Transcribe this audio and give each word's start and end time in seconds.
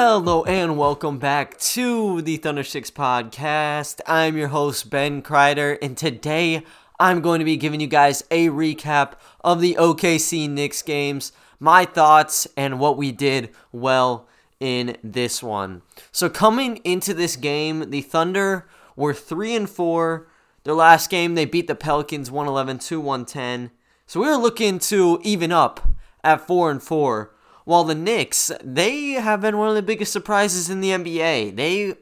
Hello 0.00 0.44
and 0.44 0.78
welcome 0.78 1.18
back 1.18 1.58
to 1.58 2.22
the 2.22 2.36
Thunder 2.36 2.62
Six 2.62 2.88
podcast. 2.88 4.00
I'm 4.06 4.36
your 4.36 4.46
host 4.46 4.90
Ben 4.90 5.22
Kreider, 5.22 5.76
and 5.82 5.96
today 5.96 6.62
I'm 7.00 7.20
going 7.20 7.40
to 7.40 7.44
be 7.44 7.56
giving 7.56 7.80
you 7.80 7.88
guys 7.88 8.22
a 8.30 8.46
recap 8.46 9.14
of 9.40 9.60
the 9.60 9.74
OKC 9.74 10.48
Knicks 10.48 10.82
games, 10.82 11.32
my 11.58 11.84
thoughts, 11.84 12.46
and 12.56 12.78
what 12.78 12.96
we 12.96 13.10
did 13.10 13.50
well 13.72 14.28
in 14.60 14.96
this 15.02 15.42
one. 15.42 15.82
So 16.12 16.30
coming 16.30 16.76
into 16.84 17.12
this 17.12 17.34
game, 17.34 17.90
the 17.90 18.02
Thunder 18.02 18.68
were 18.94 19.12
three 19.12 19.56
and 19.56 19.68
four. 19.68 20.28
Their 20.62 20.74
last 20.74 21.10
game, 21.10 21.34
they 21.34 21.44
beat 21.44 21.66
the 21.66 21.74
Pelicans 21.74 22.30
111 22.30 22.78
to 22.78 23.00
110. 23.00 23.72
So 24.06 24.20
we 24.20 24.28
were 24.28 24.36
looking 24.36 24.78
to 24.78 25.18
even 25.24 25.50
up 25.50 25.88
at 26.22 26.46
four 26.46 26.70
and 26.70 26.80
four. 26.80 27.32
While 27.68 27.84
the 27.84 27.94
Knicks, 27.94 28.50
they 28.64 29.10
have 29.10 29.42
been 29.42 29.58
one 29.58 29.68
of 29.68 29.74
the 29.74 29.82
biggest 29.82 30.10
surprises 30.10 30.70
in 30.70 30.80
the 30.80 30.88
NBA. 30.88 31.54
They 31.54 31.96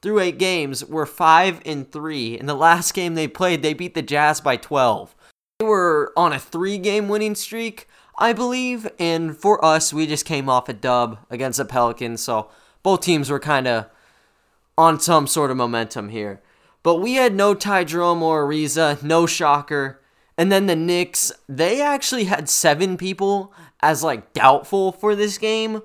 through 0.00 0.18
eight 0.20 0.38
games 0.38 0.82
were 0.82 1.04
five 1.04 1.60
and 1.66 1.92
three. 1.92 2.38
In 2.38 2.46
the 2.46 2.54
last 2.54 2.94
game 2.94 3.14
they 3.16 3.28
played, 3.28 3.60
they 3.60 3.74
beat 3.74 3.92
the 3.92 4.00
Jazz 4.00 4.40
by 4.40 4.56
12. 4.56 5.14
They 5.58 5.66
were 5.66 6.14
on 6.16 6.32
a 6.32 6.38
three-game 6.38 7.08
winning 7.08 7.34
streak, 7.34 7.86
I 8.16 8.32
believe, 8.32 8.88
and 8.98 9.36
for 9.36 9.62
us, 9.62 9.92
we 9.92 10.06
just 10.06 10.24
came 10.24 10.48
off 10.48 10.70
a 10.70 10.72
dub 10.72 11.18
against 11.28 11.58
the 11.58 11.66
Pelicans, 11.66 12.22
so 12.22 12.48
both 12.82 13.02
teams 13.02 13.28
were 13.28 13.38
kind 13.38 13.68
of 13.68 13.90
on 14.78 15.00
some 15.00 15.26
sort 15.26 15.50
of 15.50 15.58
momentum 15.58 16.08
here. 16.08 16.40
But 16.82 16.96
we 16.96 17.16
had 17.16 17.34
no 17.34 17.52
Ty 17.52 17.84
Jerome 17.84 18.22
or 18.22 18.48
Ariza, 18.48 19.02
no 19.02 19.26
shocker. 19.26 20.00
And 20.38 20.50
then 20.50 20.64
the 20.64 20.76
Knicks, 20.76 21.30
they 21.46 21.82
actually 21.82 22.24
had 22.24 22.48
seven 22.48 22.96
people 22.96 23.52
as 23.82 24.02
like 24.02 24.32
doubtful 24.32 24.92
for 24.92 25.14
this 25.14 25.38
game. 25.38 25.82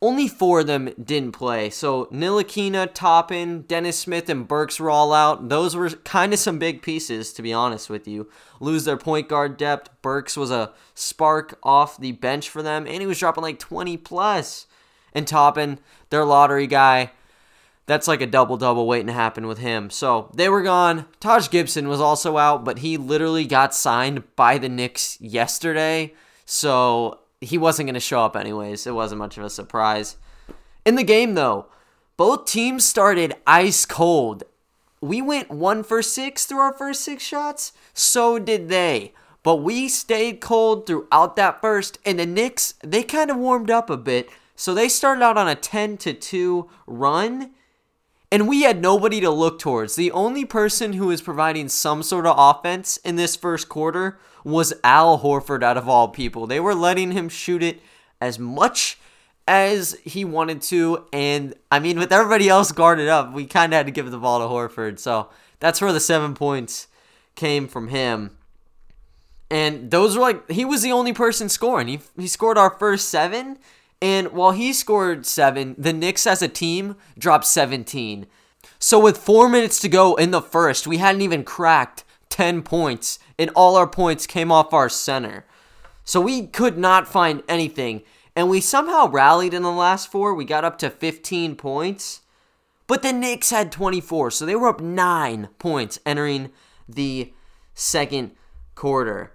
Only 0.00 0.26
four 0.26 0.60
of 0.60 0.66
them 0.66 0.92
didn't 1.02 1.30
play. 1.30 1.70
So 1.70 2.06
Ntilikina, 2.06 2.92
Toppin, 2.92 3.62
Dennis 3.62 4.00
Smith, 4.00 4.28
and 4.28 4.48
Burks 4.48 4.80
were 4.80 4.90
all 4.90 5.12
out. 5.12 5.48
Those 5.48 5.76
were 5.76 5.90
kind 5.90 6.32
of 6.32 6.40
some 6.40 6.58
big 6.58 6.82
pieces, 6.82 7.32
to 7.34 7.42
be 7.42 7.52
honest 7.52 7.88
with 7.88 8.08
you. 8.08 8.28
Lose 8.58 8.84
their 8.84 8.96
point 8.96 9.28
guard 9.28 9.56
depth. 9.56 9.90
Burks 10.02 10.36
was 10.36 10.50
a 10.50 10.72
spark 10.94 11.56
off 11.62 11.98
the 11.98 12.10
bench 12.10 12.48
for 12.48 12.64
them, 12.64 12.84
and 12.84 13.00
he 13.00 13.06
was 13.06 13.20
dropping 13.20 13.42
like 13.42 13.60
20 13.60 13.96
plus. 13.98 14.66
And 15.14 15.28
Toppin, 15.28 15.78
their 16.10 16.24
lottery 16.24 16.66
guy, 16.66 17.12
that's 17.86 18.08
like 18.08 18.20
a 18.20 18.26
double 18.26 18.56
double 18.56 18.86
waiting 18.86 19.08
to 19.08 19.12
happen 19.12 19.46
with 19.46 19.58
him. 19.58 19.90
So 19.90 20.30
they 20.34 20.48
were 20.48 20.62
gone. 20.62 21.06
Taj 21.20 21.48
Gibson 21.48 21.88
was 21.88 22.00
also 22.00 22.38
out, 22.38 22.64
but 22.64 22.78
he 22.78 22.96
literally 22.96 23.44
got 23.44 23.74
signed 23.74 24.34
by 24.34 24.58
the 24.58 24.68
Knicks 24.68 25.20
yesterday. 25.20 26.14
So 26.44 27.20
he 27.42 27.58
wasn't 27.58 27.88
going 27.88 27.94
to 27.94 28.00
show 28.00 28.20
up 28.20 28.36
anyways. 28.36 28.86
It 28.86 28.94
wasn't 28.94 29.18
much 29.18 29.36
of 29.36 29.44
a 29.44 29.50
surprise. 29.50 30.16
In 30.84 30.94
the 30.94 31.04
game, 31.04 31.34
though, 31.34 31.66
both 32.16 32.46
teams 32.46 32.86
started 32.86 33.34
ice 33.46 33.84
cold. 33.84 34.44
We 35.00 35.20
went 35.20 35.50
one 35.50 35.82
for 35.82 36.02
six 36.02 36.46
through 36.46 36.60
our 36.60 36.72
first 36.72 37.02
six 37.02 37.24
shots. 37.24 37.72
So 37.92 38.38
did 38.38 38.68
they. 38.68 39.12
But 39.42 39.56
we 39.56 39.88
stayed 39.88 40.40
cold 40.40 40.86
throughout 40.86 41.34
that 41.34 41.60
first, 41.60 41.98
and 42.04 42.20
the 42.20 42.26
Knicks, 42.26 42.74
they 42.84 43.02
kind 43.02 43.28
of 43.28 43.36
warmed 43.36 43.70
up 43.70 43.90
a 43.90 43.96
bit. 43.96 44.30
So 44.54 44.72
they 44.72 44.88
started 44.88 45.22
out 45.22 45.36
on 45.36 45.48
a 45.48 45.56
10 45.56 45.96
to 45.98 46.12
2 46.12 46.70
run 46.86 47.50
and 48.32 48.48
we 48.48 48.62
had 48.62 48.80
nobody 48.80 49.20
to 49.20 49.30
look 49.30 49.58
towards. 49.58 49.94
The 49.94 50.10
only 50.10 50.46
person 50.46 50.94
who 50.94 51.08
was 51.08 51.20
providing 51.20 51.68
some 51.68 52.02
sort 52.02 52.26
of 52.26 52.34
offense 52.38 52.96
in 52.96 53.16
this 53.16 53.36
first 53.36 53.68
quarter 53.68 54.18
was 54.42 54.72
Al 54.82 55.20
Horford, 55.20 55.62
out 55.62 55.76
of 55.76 55.86
all 55.86 56.08
people. 56.08 56.46
They 56.46 56.58
were 56.58 56.74
letting 56.74 57.12
him 57.12 57.28
shoot 57.28 57.62
it 57.62 57.82
as 58.22 58.38
much 58.38 58.98
as 59.46 59.98
he 60.02 60.24
wanted 60.24 60.62
to. 60.62 61.04
And 61.12 61.54
I 61.70 61.78
mean, 61.78 61.98
with 61.98 62.10
everybody 62.10 62.48
else 62.48 62.72
guarded 62.72 63.06
up, 63.06 63.34
we 63.34 63.44
kind 63.44 63.74
of 63.74 63.76
had 63.76 63.86
to 63.86 63.92
give 63.92 64.10
the 64.10 64.16
ball 64.16 64.38
to 64.38 64.46
Horford. 64.46 64.98
So 64.98 65.28
that's 65.60 65.82
where 65.82 65.92
the 65.92 66.00
seven 66.00 66.34
points 66.34 66.88
came 67.34 67.68
from 67.68 67.88
him. 67.88 68.38
And 69.50 69.90
those 69.90 70.16
were 70.16 70.22
like, 70.22 70.50
he 70.50 70.64
was 70.64 70.80
the 70.80 70.92
only 70.92 71.12
person 71.12 71.50
scoring. 71.50 71.86
He, 71.86 72.00
he 72.18 72.28
scored 72.28 72.56
our 72.56 72.70
first 72.70 73.10
seven 73.10 73.58
and 74.02 74.32
while 74.32 74.50
he 74.50 74.72
scored 74.72 75.24
seven, 75.24 75.76
the 75.78 75.92
Knicks 75.92 76.26
as 76.26 76.42
a 76.42 76.48
team 76.48 76.96
dropped 77.16 77.46
17. 77.46 78.26
So 78.80 78.98
with 78.98 79.16
four 79.16 79.48
minutes 79.48 79.78
to 79.78 79.88
go 79.88 80.16
in 80.16 80.32
the 80.32 80.42
first, 80.42 80.88
we 80.88 80.98
hadn't 80.98 81.22
even 81.22 81.44
cracked 81.44 82.02
10 82.28 82.62
points, 82.62 83.20
and 83.38 83.50
all 83.54 83.76
our 83.76 83.86
points 83.86 84.26
came 84.26 84.50
off 84.50 84.74
our 84.74 84.88
center. 84.88 85.46
So 86.02 86.20
we 86.20 86.48
could 86.48 86.76
not 86.76 87.06
find 87.06 87.44
anything. 87.48 88.02
And 88.34 88.50
we 88.50 88.60
somehow 88.60 89.08
rallied 89.08 89.54
in 89.54 89.62
the 89.62 89.70
last 89.70 90.10
four. 90.10 90.34
We 90.34 90.44
got 90.44 90.64
up 90.64 90.78
to 90.78 90.90
15 90.90 91.54
points. 91.54 92.22
But 92.88 93.02
the 93.02 93.12
Knicks 93.12 93.50
had 93.50 93.70
24, 93.70 94.32
so 94.32 94.44
they 94.44 94.56
were 94.56 94.66
up 94.66 94.80
9 94.80 95.48
points 95.60 96.00
entering 96.04 96.50
the 96.88 97.32
second 97.72 98.32
quarter. 98.74 99.32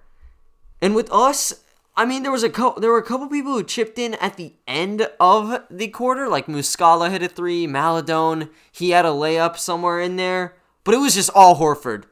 And 0.81 0.93
with 0.93 1.09
us, 1.09 1.63
I 1.99 2.05
mean, 2.05 2.21
there 2.21 2.31
was 2.31 2.43
a 2.43 2.49
co- 2.51 2.77
there 2.77 2.91
were 2.91 2.99
a 2.99 3.03
couple 3.03 3.27
people 3.27 3.53
who 3.53 3.63
chipped 3.63 3.97
in 3.97 4.13
at 4.15 4.37
the 4.37 4.53
end 4.67 5.09
of 5.19 5.63
the 5.71 5.87
quarter, 5.87 6.29
like 6.29 6.45
Muscala 6.45 7.09
hit 7.09 7.23
a 7.23 7.27
three, 7.27 7.65
Maledon 7.65 8.51
he 8.71 8.91
had 8.91 9.03
a 9.03 9.09
layup 9.09 9.57
somewhere 9.57 9.99
in 9.99 10.15
there, 10.15 10.55
but 10.83 10.93
it 10.93 10.99
was 10.99 11.15
just 11.15 11.31
all 11.33 11.55
Horford, 11.57 12.03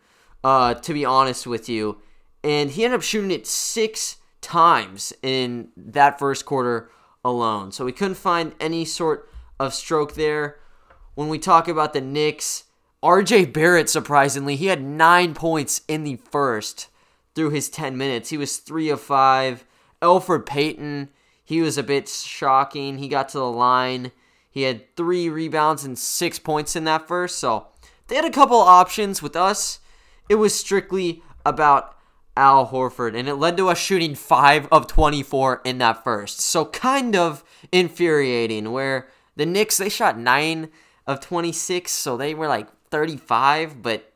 uh, 0.43 0.73
to 0.73 0.91
be 0.91 1.05
honest 1.05 1.45
with 1.45 1.69
you, 1.69 2.01
and 2.43 2.71
he 2.71 2.83
ended 2.83 2.97
up 2.97 3.03
shooting 3.03 3.29
it 3.29 3.45
six 3.45 4.17
times 4.41 5.13
in 5.21 5.69
that 5.77 6.17
first 6.17 6.47
quarter 6.47 6.89
alone, 7.23 7.71
so 7.71 7.85
we 7.85 7.91
couldn't 7.91 8.15
find 8.15 8.53
any 8.59 8.85
sort 8.85 9.29
of 9.59 9.71
stroke 9.71 10.15
there. 10.15 10.57
When 11.13 11.29
we 11.29 11.37
talk 11.37 11.67
about 11.67 11.93
the 11.93 12.01
Knicks, 12.01 12.63
R.J. 13.03 13.45
Barrett 13.45 13.91
surprisingly 13.91 14.55
he 14.55 14.65
had 14.65 14.83
nine 14.83 15.35
points 15.35 15.81
in 15.87 16.03
the 16.03 16.15
first 16.15 16.87
through 17.35 17.51
his 17.51 17.69
10 17.69 17.95
minutes. 17.95 18.31
He 18.31 18.37
was 18.37 18.57
3 18.57 18.89
of 18.89 18.99
5. 18.99 19.63
Elfrid 20.05 20.45
Payton, 20.45 21.09
he 21.43 21.61
was 21.61 21.77
a 21.77 21.83
bit 21.83 22.07
shocking. 22.07 22.99
He 22.99 23.07
got 23.07 23.29
to 23.29 23.39
the 23.39 23.49
line. 23.49 24.11
He 24.49 24.61
had 24.63 24.95
three 24.95 25.29
rebounds 25.29 25.83
and 25.83 25.97
six 25.97 26.39
points 26.39 26.75
in 26.75 26.83
that 26.85 27.07
first. 27.07 27.39
So 27.39 27.67
they 28.07 28.15
had 28.15 28.25
a 28.25 28.31
couple 28.31 28.57
options 28.57 29.21
with 29.21 29.35
us. 29.35 29.79
It 30.29 30.35
was 30.35 30.55
strictly 30.55 31.21
about 31.45 31.95
Al 32.37 32.67
Horford, 32.67 33.17
and 33.17 33.27
it 33.27 33.35
led 33.35 33.57
to 33.57 33.69
us 33.69 33.77
shooting 33.77 34.15
5 34.15 34.67
of 34.71 34.87
24 34.87 35.61
in 35.63 35.77
that 35.79 36.03
first. 36.03 36.41
So 36.41 36.65
kind 36.65 37.15
of 37.15 37.43
infuriating 37.71 38.71
where 38.71 39.07
the 39.35 39.45
Knicks, 39.45 39.77
they 39.77 39.89
shot 39.89 40.17
9 40.17 40.69
of 41.07 41.19
26, 41.19 41.91
so 41.91 42.17
they 42.17 42.33
were 42.33 42.47
like 42.47 42.67
35, 42.89 43.81
but 43.81 44.11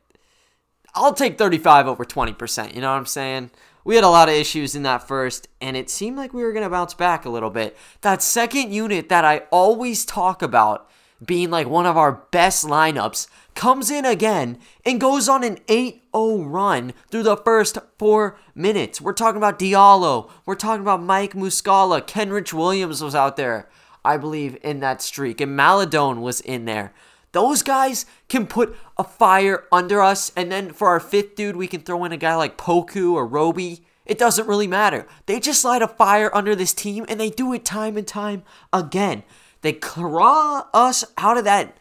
I'll 0.94 1.14
take 1.14 1.38
35 1.38 1.86
over 1.86 2.04
20%. 2.04 2.74
You 2.74 2.80
know 2.80 2.90
what 2.90 2.98
I'm 2.98 3.06
saying? 3.06 3.50
We 3.90 3.96
had 3.96 4.04
a 4.04 4.08
lot 4.08 4.28
of 4.28 4.36
issues 4.36 4.76
in 4.76 4.84
that 4.84 5.08
first, 5.08 5.48
and 5.60 5.76
it 5.76 5.90
seemed 5.90 6.16
like 6.16 6.32
we 6.32 6.44
were 6.44 6.52
going 6.52 6.62
to 6.62 6.70
bounce 6.70 6.94
back 6.94 7.24
a 7.24 7.28
little 7.28 7.50
bit. 7.50 7.76
That 8.02 8.22
second 8.22 8.72
unit 8.72 9.08
that 9.08 9.24
I 9.24 9.38
always 9.50 10.04
talk 10.04 10.42
about 10.42 10.88
being 11.26 11.50
like 11.50 11.66
one 11.66 11.86
of 11.86 11.96
our 11.96 12.12
best 12.30 12.64
lineups 12.64 13.26
comes 13.56 13.90
in 13.90 14.04
again 14.04 14.60
and 14.86 15.00
goes 15.00 15.28
on 15.28 15.42
an 15.42 15.58
8 15.66 16.04
0 16.14 16.42
run 16.44 16.92
through 17.10 17.24
the 17.24 17.36
first 17.36 17.78
four 17.98 18.38
minutes. 18.54 19.00
We're 19.00 19.12
talking 19.12 19.38
about 19.38 19.58
Diallo. 19.58 20.30
We're 20.46 20.54
talking 20.54 20.82
about 20.82 21.02
Mike 21.02 21.32
Muscala. 21.32 22.00
Kenrich 22.00 22.52
Williams 22.52 23.02
was 23.02 23.16
out 23.16 23.36
there, 23.36 23.68
I 24.04 24.18
believe, 24.18 24.56
in 24.62 24.78
that 24.78 25.02
streak. 25.02 25.40
And 25.40 25.56
Maledon 25.56 26.20
was 26.20 26.40
in 26.40 26.64
there. 26.64 26.94
Those 27.32 27.62
guys 27.62 28.06
can 28.28 28.46
put 28.46 28.76
a 28.98 29.04
fire 29.04 29.64
under 29.70 30.00
us, 30.00 30.32
and 30.36 30.50
then 30.50 30.72
for 30.72 30.88
our 30.88 31.00
fifth 31.00 31.36
dude, 31.36 31.56
we 31.56 31.68
can 31.68 31.80
throw 31.80 32.04
in 32.04 32.12
a 32.12 32.16
guy 32.16 32.34
like 32.34 32.58
Poku 32.58 33.12
or 33.12 33.26
Roby. 33.26 33.84
It 34.04 34.18
doesn't 34.18 34.48
really 34.48 34.66
matter. 34.66 35.06
They 35.26 35.38
just 35.38 35.64
light 35.64 35.82
a 35.82 35.88
fire 35.88 36.34
under 36.34 36.56
this 36.56 36.74
team, 36.74 37.04
and 37.08 37.20
they 37.20 37.30
do 37.30 37.52
it 37.52 37.64
time 37.64 37.96
and 37.96 38.06
time 38.06 38.42
again. 38.72 39.22
They 39.62 39.72
claw 39.72 40.66
us 40.74 41.04
out 41.16 41.36
of 41.36 41.44
that 41.44 41.76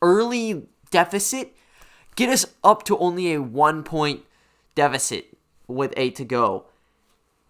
early 0.00 0.66
deficit, 0.90 1.54
get 2.14 2.28
us 2.28 2.46
up 2.64 2.84
to 2.84 2.96
only 2.98 3.34
a 3.34 3.42
one 3.42 3.82
point 3.82 4.24
deficit 4.74 5.36
with 5.66 5.92
eight 5.96 6.14
to 6.16 6.24
go. 6.24 6.66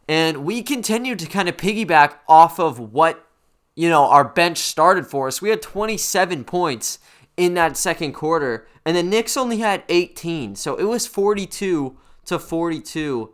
And 0.09 0.45
we 0.45 0.63
continue 0.63 1.17
to 1.17 1.27
kind 1.27 1.49
of 1.49 1.57
piggyback 1.57 2.15
off 2.29 2.59
of 2.59 2.79
what, 2.79 3.27
you 3.75 3.89
know, 3.89 4.05
our 4.05 4.25
bench 4.25 4.59
started 4.59 5.07
for 5.07 5.27
us. 5.27 5.43
We 5.43 5.51
had 5.51 5.61
27 5.61 6.45
points 6.45 6.99
in 7.37 7.55
that 7.55 7.77
second 7.77 8.13
quarter. 8.13 8.67
And 8.85 8.97
the 8.97 9.03
Knicks 9.03 9.37
only 9.37 9.59
had 9.59 9.85
18. 9.89 10.57
So 10.57 10.77
it 10.77 10.85
was 10.85 11.07
42 11.07 11.97
to 12.27 12.39
42 12.39 13.33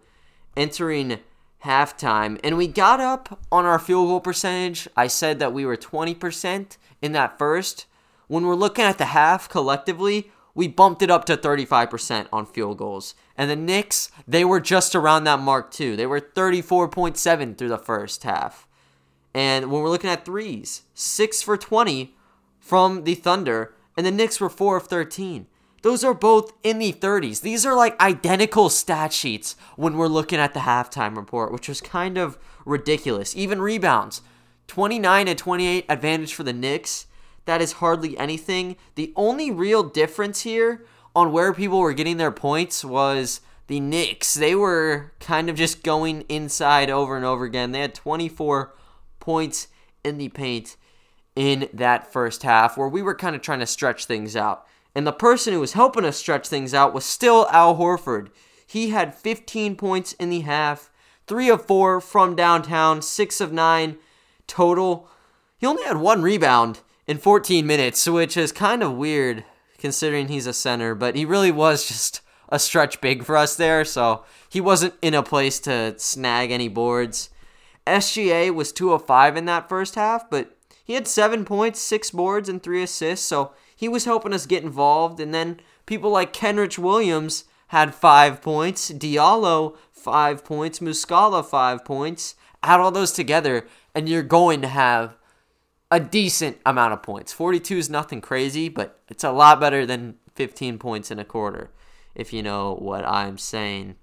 entering 0.57 1.19
halftime. 1.65 2.39
And 2.43 2.57
we 2.57 2.67
got 2.67 3.01
up 3.01 3.41
on 3.51 3.65
our 3.65 3.79
field 3.79 4.09
goal 4.09 4.21
percentage. 4.21 4.89
I 4.97 5.07
said 5.07 5.39
that 5.39 5.53
we 5.53 5.65
were 5.65 5.77
20% 5.77 6.77
in 7.01 7.13
that 7.13 7.39
first. 7.39 7.87
When 8.29 8.47
we're 8.47 8.55
looking 8.55 8.85
at 8.85 8.99
the 8.99 9.07
half 9.07 9.49
collectively, 9.49 10.31
we 10.55 10.69
bumped 10.69 11.03
it 11.03 11.11
up 11.11 11.25
to 11.27 11.37
35% 11.37 12.27
on 12.33 12.47
field 12.47 12.79
goals. 12.79 13.15
And 13.37 13.51
the 13.51 13.57
Knicks, 13.57 14.11
they 14.27 14.45
were 14.45 14.61
just 14.61 14.95
around 14.95 15.25
that 15.25 15.41
mark 15.41 15.71
too. 15.71 15.97
They 15.97 16.07
were 16.07 16.21
34.7 16.21 17.57
through 17.57 17.69
the 17.69 17.79
first 17.79 18.25
half. 18.25 18.67
And 19.35 19.71
when 19.71 19.83
we're 19.83 19.89
looking 19.89 20.11
at 20.11 20.25
threes, 20.25 20.83
6 20.95 21.43
for 21.43 21.57
20 21.57 22.15
from 22.61 23.05
the 23.05 23.15
Thunder, 23.15 23.75
and 23.97 24.07
the 24.07 24.11
Knicks 24.11 24.41
were 24.41 24.49
4 24.49 24.77
of 24.77 24.87
13. 24.87 25.47
Those 25.83 26.05
are 26.05 26.15
both 26.15 26.53
in 26.63 26.79
the 26.79 26.93
30s. 26.93 27.41
These 27.41 27.67
are 27.67 27.75
like 27.75 28.01
identical 28.01 28.69
stat 28.69 29.13
sheets 29.13 29.57
when 29.77 29.97
we're 29.97 30.07
looking 30.07 30.39
at 30.39 30.55
the 30.55 30.61
halftime 30.61 31.17
report, 31.17 31.53
which 31.53 31.69
was 31.69 31.81
kind 31.81 32.17
of 32.17 32.39
ridiculous. 32.65 33.37
Even 33.37 33.61
rebounds 33.61 34.23
29 34.69 35.29
and 35.29 35.39
28 35.39 35.85
advantage 35.89 36.35
for 36.35 36.45
the 36.45 36.53
Knicks. 36.53 37.07
That 37.47 37.61
is 37.61 37.73
hardly 37.73 38.17
anything. 38.17 38.77
The 38.95 39.13
only 39.17 39.51
real 39.51 39.83
difference 39.83 40.43
here 40.43 40.85
on 41.17 41.33
where 41.33 41.53
people 41.53 41.81
were 41.81 41.93
getting 41.93 42.17
their 42.17 42.31
points 42.31 42.85
was 42.85 43.41
the 43.67 43.81
Knicks. 43.81 44.35
They 44.35 44.55
were 44.55 45.13
kind 45.19 45.51
of 45.51 45.57
just 45.57 45.83
going 45.83 46.23
inside 46.29 46.91
over 46.91 47.17
and 47.17 47.25
over 47.25 47.45
again. 47.45 47.73
They 47.73 47.81
had 47.81 47.95
24 47.95 48.73
points 49.19 49.67
in 50.05 50.19
the 50.19 50.29
paint 50.29 50.77
in 51.35 51.69
that 51.73 52.13
first 52.13 52.43
half 52.43 52.77
where 52.77 52.89
we 52.89 53.03
were 53.03 53.15
kind 53.15 53.35
of 53.35 53.43
trying 53.43 53.61
to 53.61 53.67
stretch 53.67 54.05
things 54.05 54.37
out. 54.37 54.67
And 54.95 55.07
the 55.07 55.13
person 55.13 55.53
who 55.53 55.61
was 55.61 55.73
helping 55.73 56.05
us 56.05 56.17
stretch 56.17 56.49
things 56.49 56.75
out 56.75 56.93
was 56.93 57.05
still 57.05 57.47
Al 57.51 57.77
Horford. 57.77 58.29
He 58.67 58.91
had 58.91 59.15
15 59.15 59.77
points 59.77 60.13
in 60.15 60.31
the 60.31 60.41
half, 60.41 60.91
3 61.27 61.49
of 61.49 61.67
4 61.67 62.01
from 62.01 62.37
downtown, 62.37 63.01
6 63.01 63.41
of 63.41 63.53
9 63.53 63.97
total. 64.47 65.09
He 65.59 65.67
only 65.67 65.85
had 65.85 65.97
one 65.97 66.23
rebound 66.23 66.81
in 67.07 67.19
14 67.19 67.67
minutes, 67.67 68.07
which 68.07 68.37
is 68.37 68.53
kind 68.53 68.83
of 68.83 68.97
weird 68.97 69.45
considering 69.79 70.29
he's 70.29 70.47
a 70.47 70.53
center, 70.53 70.95
but 70.95 71.17
he 71.17 71.25
really 71.25 71.51
was 71.51 71.87
just 71.89 72.21
a 72.49 72.59
stretch 72.59 73.01
big 73.01 73.25
for 73.25 73.37
us 73.37 73.57
there, 73.57 73.85
so 73.85 74.25
he 74.49 74.61
wasn't 74.61 74.95
in 75.01 75.15
a 75.15 75.23
place 75.23 75.59
to 75.61 75.99
snag 75.99 76.51
any 76.51 76.69
boards. 76.69 77.31
SGA 77.87 78.55
was 78.55 78.73
2 78.73 78.93
of 78.93 79.07
5 79.07 79.37
in 79.37 79.47
that 79.47 79.69
first 79.69 79.95
half, 79.95 80.29
but 80.29 80.57
he 80.85 80.95
had 80.95 81.07
7 81.07 81.45
points, 81.45 81.81
6 81.81 82.11
boards, 82.11 82.49
and 82.49 82.63
3 82.63 82.83
assists, 82.83 83.27
so 83.27 83.53
he 83.75 83.89
was 83.89 84.05
helping 84.05 84.33
us 84.33 84.47
get 84.47 84.63
involved. 84.63 85.21
And 85.21 85.35
then 85.35 85.61
people 85.87 86.11
like 86.11 86.33
Kenrich 86.33 86.79
Williams 86.79 87.45
had 87.69 87.95
5 87.95 88.43
points, 88.43 88.91
Diallo 88.91 89.77
5 89.93 90.45
points, 90.45 90.79
Muscala 90.81 91.45
5 91.45 91.85
points. 91.85 92.35
Add 92.63 92.81
all 92.81 92.91
those 92.91 93.13
together, 93.13 93.67
and 93.95 94.09
you're 94.09 94.23
going 94.23 94.61
to 94.63 94.69
have 94.69 95.17
a 95.91 96.01
decent 96.01 96.59
amount 96.65 96.93
of 96.93 97.03
points. 97.03 97.33
42 97.33 97.77
is 97.77 97.91
nothing 97.91 98.21
crazy, 98.21 98.69
but 98.69 99.01
it's 99.09 99.25
a 99.25 99.33
lot 99.33 99.61
better 99.61 99.85
than 99.85 100.17
15 100.35 100.79
points 100.79 101.11
in 101.11 101.19
a 101.19 101.25
quarter, 101.25 101.71
if 102.15 102.33
you 102.33 102.43
know 102.43 102.75
what 102.75 103.05
I'm 103.05 103.37
saying. 103.37 103.97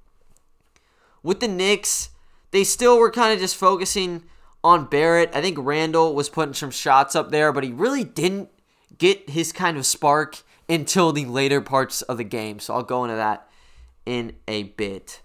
With 1.23 1.39
the 1.39 1.47
Knicks, 1.47 2.09
they 2.51 2.63
still 2.63 2.99
were 2.99 3.11
kind 3.11 3.33
of 3.33 3.39
just 3.39 3.55
focusing 3.55 4.23
on 4.63 4.85
Barrett. 4.85 5.31
I 5.33 5.41
think 5.41 5.57
Randle 5.59 6.13
was 6.13 6.29
putting 6.29 6.53
some 6.53 6.71
shots 6.71 7.15
up 7.15 7.31
there, 7.31 7.51
but 7.51 7.63
he 7.63 7.71
really 7.71 8.03
didn't 8.03 8.49
get 8.97 9.29
his 9.29 9.51
kind 9.51 9.77
of 9.77 9.85
spark 9.85 10.43
until 10.67 11.11
the 11.11 11.25
later 11.25 11.61
parts 11.61 12.01
of 12.03 12.17
the 12.17 12.23
game. 12.23 12.59
So 12.59 12.73
I'll 12.73 12.83
go 12.83 13.03
into 13.03 13.15
that 13.15 13.49
in 14.05 14.33
a 14.47 14.63
bit. 14.63 15.21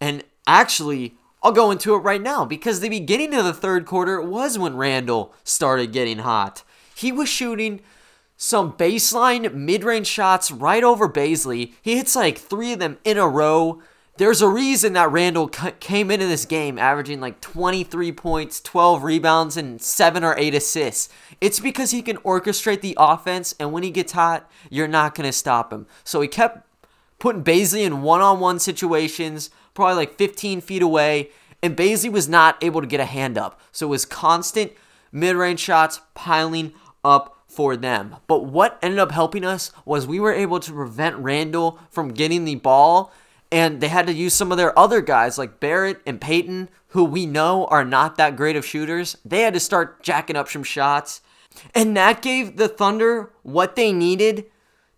And 0.00 0.24
actually, 0.46 1.16
I'll 1.42 1.52
go 1.52 1.70
into 1.70 1.94
it 1.94 1.98
right 1.98 2.20
now 2.22 2.44
because 2.44 2.80
the 2.80 2.88
beginning 2.88 3.34
of 3.34 3.44
the 3.44 3.52
third 3.52 3.86
quarter 3.86 4.20
was 4.20 4.58
when 4.58 4.76
Randle 4.76 5.34
started 5.44 5.92
getting 5.92 6.18
hot. 6.18 6.62
He 6.94 7.12
was 7.12 7.28
shooting 7.28 7.80
some 8.36 8.72
baseline 8.72 9.52
mid 9.52 9.84
range 9.84 10.06
shots 10.06 10.50
right 10.50 10.82
over 10.82 11.08
Bazley. 11.08 11.74
He 11.82 11.96
hits 11.96 12.16
like 12.16 12.38
three 12.38 12.72
of 12.72 12.78
them 12.78 12.98
in 13.04 13.18
a 13.18 13.28
row. 13.28 13.82
There's 14.18 14.42
a 14.42 14.48
reason 14.48 14.94
that 14.94 15.12
Randle 15.12 15.46
came 15.46 16.10
into 16.10 16.26
this 16.26 16.44
game 16.44 16.76
averaging 16.76 17.20
like 17.20 17.40
23 17.40 18.10
points, 18.10 18.60
12 18.60 19.04
rebounds, 19.04 19.56
and 19.56 19.80
7 19.80 20.24
or 20.24 20.36
8 20.36 20.56
assists. 20.56 21.08
It's 21.40 21.60
because 21.60 21.92
he 21.92 22.02
can 22.02 22.16
orchestrate 22.18 22.80
the 22.80 22.96
offense, 22.98 23.54
and 23.60 23.72
when 23.72 23.84
he 23.84 23.92
gets 23.92 24.10
hot, 24.10 24.50
you're 24.70 24.88
not 24.88 25.14
going 25.14 25.28
to 25.28 25.32
stop 25.32 25.72
him. 25.72 25.86
So 26.02 26.20
he 26.20 26.26
kept 26.26 26.66
putting 27.20 27.44
Bazley 27.44 27.84
in 27.84 28.02
one 28.02 28.20
on 28.20 28.40
one 28.40 28.58
situations, 28.58 29.50
probably 29.72 29.94
like 29.94 30.18
15 30.18 30.62
feet 30.62 30.82
away, 30.82 31.30
and 31.62 31.76
Bazley 31.76 32.10
was 32.10 32.28
not 32.28 32.60
able 32.60 32.80
to 32.80 32.88
get 32.88 32.98
a 32.98 33.04
hand 33.04 33.38
up. 33.38 33.60
So 33.70 33.86
it 33.86 33.90
was 33.90 34.04
constant 34.04 34.72
mid 35.12 35.36
range 35.36 35.60
shots 35.60 36.00
piling 36.14 36.72
up 37.04 37.44
for 37.46 37.76
them. 37.76 38.16
But 38.26 38.46
what 38.46 38.80
ended 38.82 38.98
up 38.98 39.12
helping 39.12 39.44
us 39.44 39.70
was 39.84 40.08
we 40.08 40.18
were 40.18 40.32
able 40.32 40.58
to 40.58 40.72
prevent 40.72 41.14
Randle 41.18 41.78
from 41.88 42.08
getting 42.08 42.44
the 42.44 42.56
ball 42.56 43.12
and 43.50 43.80
they 43.80 43.88
had 43.88 44.06
to 44.06 44.12
use 44.12 44.34
some 44.34 44.52
of 44.52 44.58
their 44.58 44.78
other 44.78 45.00
guys 45.00 45.38
like 45.38 45.60
Barrett 45.60 46.00
and 46.06 46.20
Payton, 46.20 46.68
who 46.88 47.04
we 47.04 47.26
know 47.26 47.66
are 47.66 47.84
not 47.84 48.16
that 48.16 48.36
great 48.36 48.56
of 48.56 48.64
shooters. 48.64 49.16
They 49.24 49.40
had 49.40 49.54
to 49.54 49.60
start 49.60 50.02
jacking 50.02 50.36
up 50.36 50.48
some 50.48 50.64
shots. 50.64 51.20
And 51.74 51.96
that 51.96 52.22
gave 52.22 52.56
the 52.56 52.68
Thunder 52.68 53.32
what 53.42 53.74
they 53.74 53.92
needed 53.92 54.46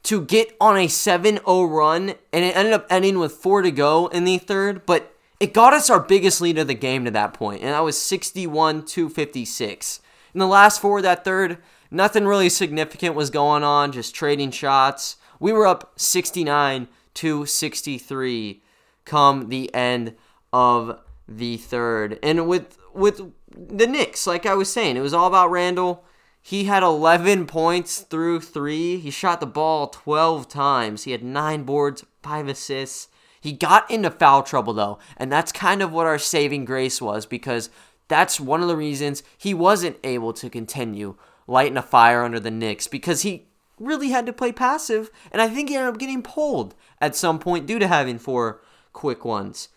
to 0.05 0.23
get 0.23 0.57
on 0.61 0.77
a 0.77 0.89
7 0.89 1.37
0 1.37 1.65
run. 1.65 2.15
And 2.33 2.45
it 2.45 2.57
ended 2.57 2.75
up 2.75 2.87
ending 2.91 3.19
with 3.19 3.33
four 3.33 3.63
to 3.63 3.71
go 3.71 4.09
in 4.09 4.25
the 4.25 4.39
third. 4.39 4.85
But 4.85 5.15
it 5.41 5.55
got 5.55 5.73
us 5.73 5.89
our 5.89 6.01
biggest 6.01 6.43
lead 6.43 6.59
of 6.59 6.67
the 6.67 6.75
game 6.75 7.07
to 7.07 7.11
that 7.13 7.33
point, 7.33 7.63
and 7.63 7.71
that 7.71 7.81
was 7.81 7.99
61 7.99 8.87
56. 8.87 10.01
In 10.35 10.39
the 10.39 10.47
last 10.47 10.81
four 10.83 10.99
of 10.99 11.03
that 11.03 11.25
third, 11.25 11.57
nothing 11.91 12.27
really 12.27 12.51
significant 12.51 13.15
was 13.15 13.31
going 13.31 13.65
on, 13.65 13.91
just 13.91 14.15
trading 14.15 14.51
shots. 14.51 15.17
We 15.41 15.53
were 15.53 15.67
up 15.67 15.93
69 15.97 16.89
to 17.15 17.47
63 17.47 18.63
come 19.05 19.49
the 19.49 19.73
end 19.75 20.15
of 20.53 21.01
the 21.29 21.57
third. 21.57 22.19
And 22.23 22.49
with 22.49 22.77
with 22.93 23.33
the 23.49 23.87
Knicks, 23.87 24.27
like 24.27 24.47
I 24.47 24.55
was 24.55 24.73
saying, 24.73 24.97
it 24.97 25.01
was 25.01 25.15
all 25.15 25.27
about 25.27 25.51
Randle. 25.51 26.05
He 26.43 26.65
had 26.65 26.83
11 26.83 27.47
points 27.47 28.01
through 28.01 28.41
3. 28.41 28.99
He 28.99 29.11
shot 29.11 29.41
the 29.41 29.47
ball 29.47 29.89
12 29.89 30.49
times. 30.49 31.05
He 31.05 31.13
had 31.13 31.23
9 31.23 31.65
boards, 31.65 32.05
5 32.23 32.49
assists. 32.49 33.09
He 33.41 33.53
got 33.53 33.91
into 33.91 34.11
foul 34.11 34.43
trouble 34.43 34.75
though, 34.75 34.99
and 35.17 35.33
that's 35.33 35.53
kind 35.53 35.83
of 35.83 35.93
what 35.93 36.07
our 36.07 36.19
saving 36.19 36.67
grace 36.67 37.01
was 37.01 37.25
because 37.25 37.71
that's 38.07 38.39
one 38.39 38.61
of 38.61 38.69
the 38.69 38.77
reasons 38.77 39.23
he 39.39 39.55
wasn't 39.55 39.97
able 40.05 40.33
to 40.35 40.51
continue 40.51 41.17
lighting 41.47 41.79
a 41.79 41.83
fire 41.83 42.23
under 42.23 42.39
the 42.39 42.51
Knicks 42.51 42.87
because 42.87 43.23
he 43.23 43.47
really 43.81 44.11
had 44.11 44.27
to 44.27 44.33
play 44.33 44.53
passive, 44.53 45.11
and 45.33 45.43
I 45.43 45.49
think 45.49 45.69
he 45.69 45.77
ended 45.77 45.95
up 45.95 45.99
getting 45.99 46.23
pulled 46.23 46.75
at 47.01 47.17
some 47.17 47.39
point 47.39 47.67
due 47.67 47.79
to 47.79 47.89
having 47.89 48.19
four 48.19 48.61
quick 48.93 49.25
ones. 49.25 49.69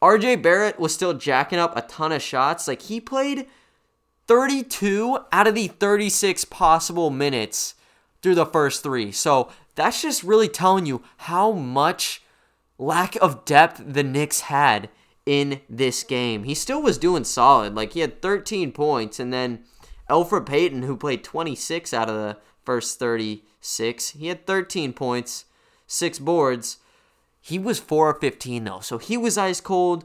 RJ 0.00 0.42
Barrett 0.42 0.78
was 0.78 0.94
still 0.94 1.14
jacking 1.14 1.58
up 1.58 1.76
a 1.76 1.82
ton 1.82 2.12
of 2.12 2.22
shots. 2.22 2.68
Like 2.68 2.82
he 2.82 3.00
played 3.00 3.46
32 4.28 5.18
out 5.32 5.46
of 5.46 5.54
the 5.54 5.68
36 5.68 6.44
possible 6.46 7.10
minutes 7.10 7.74
through 8.22 8.36
the 8.36 8.46
first 8.46 8.82
three. 8.82 9.10
So 9.10 9.50
that's 9.74 10.02
just 10.02 10.22
really 10.22 10.48
telling 10.48 10.86
you 10.86 11.02
how 11.18 11.52
much 11.52 12.22
lack 12.78 13.16
of 13.16 13.44
depth 13.44 13.82
the 13.84 14.04
Knicks 14.04 14.42
had 14.42 14.88
in 15.26 15.60
this 15.68 16.04
game. 16.04 16.44
He 16.44 16.54
still 16.54 16.80
was 16.80 16.96
doing 16.96 17.24
solid. 17.24 17.74
Like 17.74 17.92
he 17.92 18.00
had 18.00 18.22
13 18.22 18.72
points, 18.72 19.18
and 19.18 19.32
then 19.32 19.64
Elfrid 20.08 20.46
Payton, 20.46 20.82
who 20.82 20.96
played 20.96 21.22
26 21.22 21.92
out 21.92 22.08
of 22.08 22.14
the 22.14 22.36
first 22.68 22.98
36. 22.98 24.10
He 24.10 24.26
had 24.26 24.46
13 24.46 24.92
points, 24.92 25.46
six 25.86 26.18
boards. 26.18 26.76
He 27.40 27.58
was 27.58 27.78
4 27.78 28.10
of 28.10 28.20
15, 28.20 28.64
though, 28.64 28.80
so 28.80 28.98
he 28.98 29.16
was 29.16 29.38
ice 29.38 29.62
cold. 29.62 30.04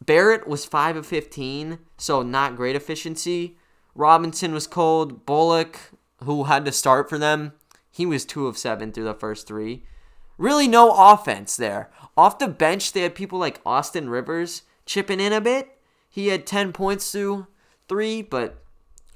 Barrett 0.00 0.46
was 0.46 0.64
5 0.64 0.98
of 0.98 1.06
15, 1.06 1.80
so 1.96 2.22
not 2.22 2.54
great 2.54 2.76
efficiency. 2.76 3.56
Robinson 3.96 4.54
was 4.54 4.68
cold. 4.68 5.26
Bullock, 5.26 5.90
who 6.22 6.44
had 6.44 6.64
to 6.66 6.70
start 6.70 7.08
for 7.08 7.18
them, 7.18 7.54
he 7.90 8.06
was 8.06 8.24
2 8.24 8.46
of 8.46 8.56
7 8.56 8.92
through 8.92 9.02
the 9.02 9.12
first 9.12 9.48
three. 9.48 9.82
Really, 10.36 10.68
no 10.68 10.94
offense 11.12 11.56
there. 11.56 11.90
Off 12.16 12.38
the 12.38 12.46
bench, 12.46 12.92
they 12.92 13.00
had 13.00 13.16
people 13.16 13.40
like 13.40 13.60
Austin 13.66 14.08
Rivers 14.08 14.62
chipping 14.86 15.18
in 15.18 15.32
a 15.32 15.40
bit. 15.40 15.76
He 16.08 16.28
had 16.28 16.46
10 16.46 16.72
points 16.72 17.10
through 17.10 17.48
three, 17.88 18.22
but 18.22 18.62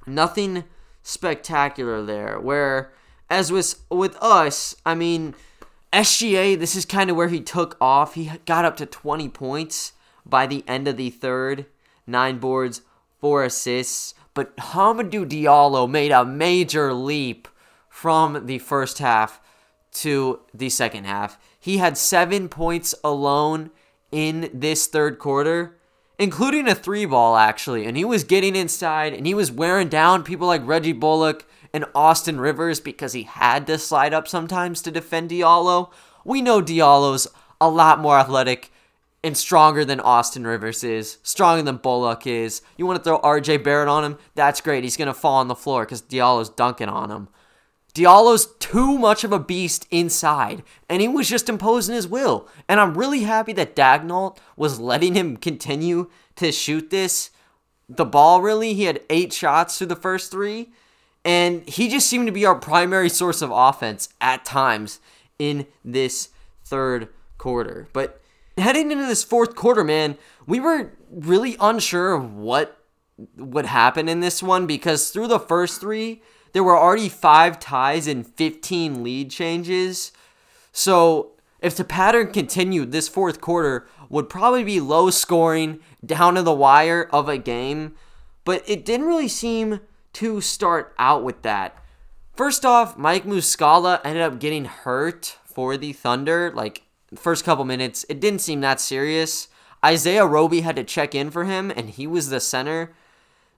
nothing 0.05 0.65
spectacular 1.03 2.03
there. 2.03 2.39
Where 2.41 2.93
as 3.29 3.51
with 3.51 3.83
with 3.91 4.17
us, 4.21 4.77
I 4.85 4.95
mean, 4.95 5.35
SGA, 5.93 6.59
this 6.59 6.77
is 6.77 6.85
kind 6.85 7.11
of 7.11 7.17
where 7.17 7.29
he 7.29 7.41
took 7.41 7.77
off. 7.81 8.15
He 8.15 8.31
got 8.47 8.65
up 8.65 8.77
to 8.79 8.87
20 8.87 9.29
points 9.29 9.93
by 10.25 10.47
the 10.47 10.65
end 10.67 10.89
of 10.89 10.97
the 10.97 11.11
third, 11.11 11.67
nine 12.07 12.39
boards, 12.39 12.83
four 13.21 13.45
assists. 13.45 14.15
But 14.35 14.57
Hamidou 14.57 15.29
Diallo 15.29 15.89
made 15.89 16.13
a 16.13 16.25
major 16.25 16.95
leap 16.95 17.49
from 17.89 18.47
the 18.47 18.59
first 18.59 18.99
half 18.99 19.41
to 19.93 20.41
the 20.55 20.71
second 20.71 21.05
half. 21.05 21.39
He 21.59 21.79
had 21.79 21.99
seven 21.99 22.49
points 22.49 22.95
alone 23.05 23.71
in 24.11 24.51
this 24.53 24.87
third 24.87 25.19
quarter 25.19 25.77
including 26.23 26.69
a 26.69 26.75
three 26.75 27.05
ball 27.05 27.37
actually. 27.37 27.85
And 27.85 27.97
he 27.97 28.05
was 28.05 28.23
getting 28.23 28.55
inside 28.55 29.13
and 29.13 29.27
he 29.27 29.35
was 29.35 29.51
wearing 29.51 29.89
down 29.89 30.23
people 30.23 30.47
like 30.47 30.65
Reggie 30.65 30.93
Bullock 30.93 31.45
and 31.75 31.85
Austin 31.97 32.41
Rivers 32.41 32.79
because 32.79 33.13
he 33.13 33.25
had 33.25 33.67
to 33.67 33.77
slide 33.77 34.15
up 34.15 34.29
sometimes 34.29 34.83
to 34.83 34.93
defend 34.93 35.31
Diallo. 35.31 35.91
We 36.25 36.41
know 36.41 36.63
Diallo's 36.63 37.27
a 37.61 37.69
lot 37.69 37.99
more 37.99 38.19
athletic 38.19 38.71
and 39.25 39.37
stronger 39.37 39.85
than 39.85 39.99
Austin 39.99 40.47
Rivers 40.47 40.85
is, 40.85 41.19
stronger 41.25 41.63
than 41.63 41.77
Bullock 41.77 42.25
is. 42.25 42.63
You 42.77 42.87
want 42.87 42.99
to 42.99 43.05
throw 43.05 43.21
RJ 43.21 43.65
Barrett 43.65 43.89
on 43.89 44.05
him? 44.05 44.19
That's 44.37 44.61
great. 44.61 44.85
He's 44.85 44.97
going 44.97 45.07
to 45.07 45.15
fall 45.15 45.39
on 45.39 45.49
the 45.49 45.57
floor 45.57 45.85
because 45.85 46.03
Diallo's 46.03 46.51
dunking 46.51 46.89
on 46.89 47.11
him. 47.11 47.29
Diallo's 47.95 48.47
too 48.59 48.97
much 48.97 49.23
of 49.23 49.33
a 49.33 49.39
beast 49.39 49.87
inside, 49.91 50.63
and 50.89 51.03
he 51.03 51.09
was 51.09 51.29
just 51.29 51.49
imposing 51.49 51.95
his 51.95 52.09
will. 52.09 52.49
And 52.69 52.81
I'm 52.81 52.97
really 52.97 53.21
happy 53.21 53.53
that 53.55 53.77
Daigneault 53.77 54.39
was 54.57 54.81
letting 54.81 55.15
him 55.15 55.37
continue 55.37 56.11
to 56.37 56.53
shoot 56.53 56.89
this. 56.91 57.31
The 57.89 58.07
ball, 58.07 58.41
really, 58.41 58.73
he 58.73 58.85
had 58.85 59.01
eight 59.11 59.33
shots 59.33 59.77
through 59.77 59.89
the 59.89 59.97
first 59.97 60.31
three, 60.31 60.71
and 61.25 61.69
he 61.69 61.89
just 61.89 62.09
seemed 62.09 62.27
to 62.27 62.33
be 62.33 62.47
our 62.47 62.55
primary 62.55 63.11
source 63.11 63.43
of 63.43 63.51
offense 63.51 64.09
at 64.21 64.45
times 64.45 64.99
in 65.39 65.67
this 65.85 66.31
third 66.65 67.09
quarter. 67.37 67.89
But 67.93 68.23
heading 68.57 68.91
into 68.91 69.07
this 69.07 69.23
fourth 69.23 69.55
quarter, 69.55 69.85
man, 69.85 70.17
we 70.47 70.61
were 70.61 70.93
really 71.11 71.57
unsure 71.61 72.15
of 72.15 72.35
what 72.35 72.79
would 73.37 73.67
happen 73.67 74.09
in 74.09 74.21
this 74.21 74.43
one 74.43 74.67
because 74.67 75.11
through 75.11 75.29
the 75.29 75.39
first 75.39 75.81
three, 75.81 76.23
there 76.53 76.65
were 76.65 76.79
already 76.79 77.09
five 77.09 77.59
ties 77.59 78.07
and 78.07 78.27
15 78.27 79.03
lead 79.03 79.31
changes. 79.31 80.13
So 80.73 81.33
if 81.61 81.77
the 81.77 81.85
pattern 81.85 82.33
continued, 82.33 82.93
this 82.93 83.09
fourth 83.09 83.41
quarter 83.41 83.87
would 84.09 84.29
probably 84.29 84.65
be 84.65 84.81
low 84.81 85.11
scoring, 85.11 85.81
down 86.05 86.35
to 86.35 86.43
the 86.43 86.53
wire 86.53 87.09
of 87.13 87.29
a 87.29 87.39
game. 87.39 87.95
But 88.45 88.63
it 88.67 88.85
didn't 88.85 89.07
really 89.07 89.29
seem 89.29 89.81
to 90.15 90.41
start 90.41 90.95
out 90.99 91.25
with 91.25 91.43
that. 91.43 91.77
First 92.35 92.65
off, 92.65 92.97
Mike 92.97 93.25
Muscala 93.25 94.01
ended 94.05 94.23
up 94.23 94.41
getting 94.41 94.65
hurt 94.65 95.39
for 95.45 95.77
the 95.77 95.93
Thunder. 95.93 96.51
Like, 96.55 96.83
first 97.15 97.45
couple 97.45 97.65
minutes, 97.65 98.05
it 98.09 98.21
didn't 98.21 98.41
seem 98.41 98.61
that 98.63 98.81
serious. 98.81 99.49
Isaiah 99.85 100.27
Roby 100.27 100.61
had 100.61 100.77
to 100.77 100.85
check 100.85 101.15
in 101.15 101.31
for 101.31 101.45
him, 101.45 101.71
and 101.75 101.91
he 101.91 102.07
was 102.07 102.31
the 102.31 102.41
center. 102.41 102.95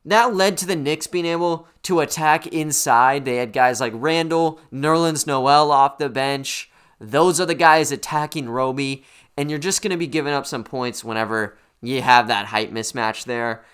That 0.05 0.35
led 0.35 0.57
to 0.59 0.67
the 0.67 0.77
Knicks 0.77 1.07
being 1.07 1.27
able 1.27 1.67
to 1.85 2.01
attack 2.01 2.47
inside. 2.49 3.25
They 3.25 3.37
had 3.37 3.53
guys 3.53 3.81
like 3.81 3.93
Randle, 3.95 4.61
Nerlens 4.73 5.27
Noel 5.27 5.71
off 5.71 5.99
the 5.99 6.11
bench. 6.11 6.71
Those 7.01 7.41
are 7.41 7.47
the 7.47 7.55
guys 7.55 7.91
attacking 7.91 8.49
Roby, 8.49 9.05
and 9.37 9.51
you're 9.51 9.59
just 9.59 9.83
going 9.83 9.91
to 9.91 9.97
be 9.97 10.07
giving 10.07 10.33
up 10.33 10.47
some 10.47 10.65
points 10.65 11.03
whenever 11.03 11.57
you 11.83 12.03
have 12.03 12.29
that 12.29 12.47
height 12.47 12.73
mismatch 12.73 13.25
there. 13.25 13.65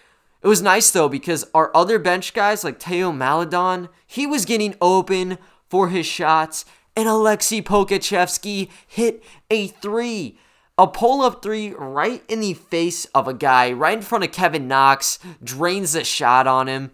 It 0.43 0.49
was 0.49 0.63
nice 0.63 0.91
though 0.91 1.09
because 1.09 1.45
our 1.55 1.75
other 1.77 1.99
bench 1.99 2.33
guys 2.33 2.65
like 2.65 2.81
Theo 2.81 3.13
Maledon, 3.13 3.89
he 4.07 4.27
was 4.27 4.45
getting 4.45 4.75
open 4.81 5.39
for 5.69 5.89
his 5.89 6.07
shots, 6.07 6.65
and 6.97 7.07
Aleksej 7.09 7.63
Pokusevski 7.63 8.71
hit 8.87 9.23
a 9.51 9.69
three. 9.69 10.39
A 10.81 10.87
pull 10.87 11.21
up 11.21 11.43
three 11.43 11.75
right 11.75 12.25
in 12.27 12.41
the 12.41 12.55
face 12.55 13.05
of 13.15 13.29
a 13.29 13.35
guy, 13.35 13.71
right 13.71 13.99
in 13.99 14.03
front 14.03 14.25
of 14.25 14.33
Kevin 14.33 14.67
Knox, 14.67 15.19
drains 15.45 15.93
the 15.93 16.05
shot 16.05 16.47
on 16.47 16.69
him. 16.69 16.91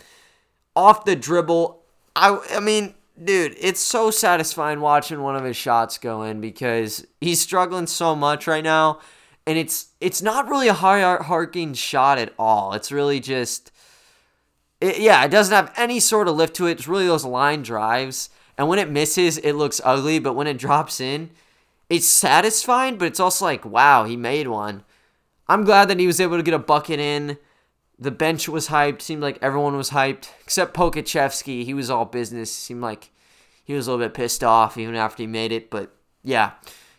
Off 0.74 1.04
the 1.04 1.14
dribble. 1.14 1.84
I, 2.16 2.36
I 2.50 2.58
mean, 2.58 2.94
dude, 3.22 3.54
it's 3.60 3.78
so 3.78 4.10
satisfying 4.10 4.80
watching 4.80 5.22
one 5.22 5.36
of 5.36 5.44
his 5.44 5.56
shots 5.56 5.98
go 5.98 6.24
in 6.24 6.40
because 6.40 7.06
he's 7.20 7.40
struggling 7.40 7.86
so 7.86 8.16
much 8.16 8.48
right 8.48 8.64
now. 8.64 8.98
And 9.46 9.56
it's 9.56 9.92
it's 10.00 10.20
not 10.20 10.48
really 10.48 10.66
a 10.66 10.74
high 10.74 11.04
arcing 11.04 11.74
shot 11.74 12.18
at 12.18 12.34
all. 12.40 12.72
It's 12.72 12.90
really 12.90 13.20
just 13.20 13.70
it, 14.80 14.98
yeah, 14.98 15.24
it 15.24 15.30
doesn't 15.30 15.54
have 15.54 15.72
any 15.76 16.00
sort 16.00 16.26
of 16.26 16.34
lift 16.34 16.56
to 16.56 16.66
it. 16.66 16.72
It's 16.72 16.88
really 16.88 17.06
those 17.06 17.24
line 17.24 17.62
drives. 17.62 18.30
And 18.58 18.66
when 18.66 18.80
it 18.80 18.90
misses, 18.90 19.38
it 19.38 19.52
looks 19.52 19.80
ugly, 19.84 20.18
but 20.18 20.32
when 20.32 20.48
it 20.48 20.58
drops 20.58 21.00
in, 21.00 21.30
it's 21.88 22.06
satisfying, 22.06 22.96
but 22.96 23.06
it's 23.06 23.20
also 23.20 23.44
like, 23.44 23.64
wow, 23.64 24.04
he 24.04 24.16
made 24.16 24.48
one. 24.48 24.84
I'm 25.48 25.64
glad 25.64 25.88
that 25.88 26.00
he 26.00 26.06
was 26.06 26.20
able 26.20 26.36
to 26.36 26.42
get 26.42 26.54
a 26.54 26.58
bucket 26.58 26.98
in. 26.98 27.38
The 27.98 28.10
bench 28.10 28.48
was 28.48 28.68
hyped. 28.68 29.02
Seemed 29.02 29.22
like 29.22 29.38
everyone 29.40 29.76
was 29.76 29.90
hyped, 29.90 30.30
except 30.42 30.76
Pokusevski. 30.76 31.64
He 31.64 31.74
was 31.74 31.88
all 31.88 32.04
business. 32.04 32.52
Seemed 32.52 32.82
like 32.82 33.10
he 33.64 33.74
was 33.74 33.86
a 33.86 33.92
little 33.92 34.04
bit 34.04 34.14
pissed 34.14 34.42
off 34.42 34.76
even 34.76 34.96
after 34.96 35.22
he 35.22 35.26
made 35.26 35.52
it. 35.52 35.70
But 35.70 35.94
yeah, 36.22 36.52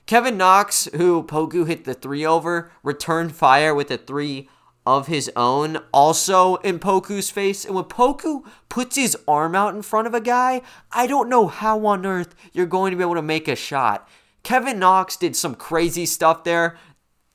Kevin 0.06 0.38
Knox, 0.38 0.88
who 0.96 1.24
Poku 1.24 1.68
hit 1.68 1.84
the 1.84 1.94
three 1.94 2.26
over, 2.26 2.72
returned 2.82 3.36
fire 3.36 3.76
with 3.76 3.92
a 3.92 3.98
three 3.98 4.50
of 4.86 5.08
his 5.08 5.30
own, 5.36 5.78
also 5.94 6.56
in 6.58 6.80
Poku's 6.80 7.30
face. 7.30 7.66
And 7.66 7.76
when 7.76 7.84
Poku 7.84 8.46
puts 8.70 8.96
his 8.96 9.18
arm 9.28 9.54
out 9.54 9.76
in 9.76 9.82
front 9.82 10.08
of 10.08 10.14
a 10.14 10.22
guy, 10.22 10.62
I 10.94 11.08
don't 11.08 11.28
know 11.28 11.48
how 11.48 11.86
on 11.86 12.06
earth 12.06 12.34
you're 12.54 12.66
going 12.66 12.92
to 12.92 12.98
be 12.98 13.04
able 13.04 13.16
to 13.16 13.22
make 13.22 13.50
a 13.50 13.56
shot. 13.58 14.08
Kevin 14.48 14.80
Knox 14.80 15.18
did 15.18 15.36
some 15.36 15.56
crazy 15.56 16.06
stuff 16.06 16.46
there. 16.46 16.78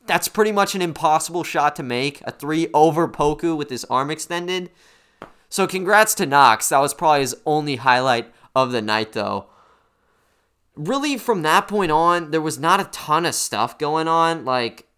That's 0.06 0.28
pretty 0.28 0.50
much 0.50 0.74
an 0.74 0.80
impossible 0.80 1.44
shot 1.44 1.76
to 1.76 1.82
make. 1.82 2.22
A 2.22 2.30
three 2.30 2.68
over 2.72 3.06
Poku 3.06 3.54
with 3.54 3.68
his 3.68 3.84
arm 3.84 4.10
extended. 4.10 4.70
So 5.50 5.66
congrats 5.66 6.14
to 6.14 6.24
Knox. 6.24 6.70
That 6.70 6.78
was 6.78 6.94
probably 6.94 7.20
his 7.20 7.36
only 7.44 7.76
highlight 7.76 8.32
of 8.56 8.72
the 8.72 8.80
night, 8.80 9.12
though. 9.12 9.48
Really, 10.74 11.18
from 11.18 11.42
that 11.42 11.68
point 11.68 11.92
on, 11.92 12.30
there 12.30 12.40
was 12.40 12.58
not 12.58 12.80
a 12.80 12.84
ton 12.84 13.26
of 13.26 13.34
stuff 13.34 13.76
going 13.76 14.08
on. 14.08 14.46
Like, 14.46 14.88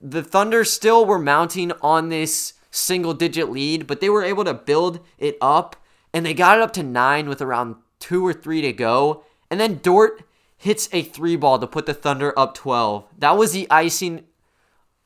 the 0.00 0.22
Thunder 0.22 0.64
still 0.64 1.04
were 1.04 1.18
mounting 1.18 1.72
on 1.82 2.08
this 2.08 2.54
single 2.70 3.12
digit 3.12 3.50
lead, 3.50 3.86
but 3.86 4.00
they 4.00 4.08
were 4.08 4.24
able 4.24 4.44
to 4.44 4.54
build 4.54 5.00
it 5.18 5.36
up, 5.42 5.76
and 6.14 6.24
they 6.24 6.32
got 6.32 6.56
it 6.56 6.62
up 6.62 6.72
to 6.72 6.82
nine 6.82 7.28
with 7.28 7.42
around 7.42 7.76
two 7.98 8.26
or 8.26 8.32
three 8.32 8.62
to 8.62 8.72
go. 8.72 9.24
And 9.50 9.60
then 9.60 9.80
Dort 9.82 10.22
hits 10.60 10.90
a 10.92 11.02
three 11.02 11.36
ball 11.36 11.58
to 11.58 11.66
put 11.66 11.86
the 11.86 11.94
Thunder 11.94 12.38
up 12.38 12.54
12. 12.54 13.06
That 13.18 13.38
was 13.38 13.52
the 13.52 13.66
icing 13.70 14.24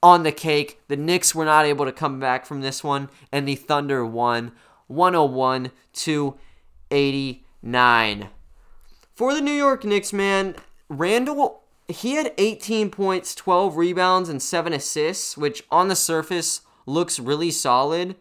on 0.03 0.25
the 0.25 0.33
cake. 0.33 0.81
The 0.89 0.97
Knicks 0.97 1.33
were 1.33 1.45
not 1.45 1.65
able 1.65 1.85
to 1.85 1.93
come 1.93 2.19
back 2.19 2.45
from 2.45 2.61
this 2.61 2.83
one, 2.83 3.09
and 3.31 3.47
the 3.47 3.55
Thunder 3.55 4.05
won 4.05 4.51
101 4.89 5.71
to 5.93 6.35
89. 6.91 8.29
For 9.15 9.33
the 9.33 9.41
New 9.41 9.53
York 9.53 9.85
Knicks, 9.85 10.13
man, 10.13 10.57
Randle 10.89 11.63
he 11.87 12.15
had 12.15 12.33
18 12.37 12.91
points, 12.91 13.35
12 13.35 13.77
rebounds, 13.77 14.29
and 14.29 14.43
7 14.43 14.73
assists, 14.73 15.37
which 15.37 15.63
on 15.71 15.89
the 15.89 15.95
surface 15.95 16.63
looks 16.85 17.21
really 17.21 17.51
solid. 17.51 18.17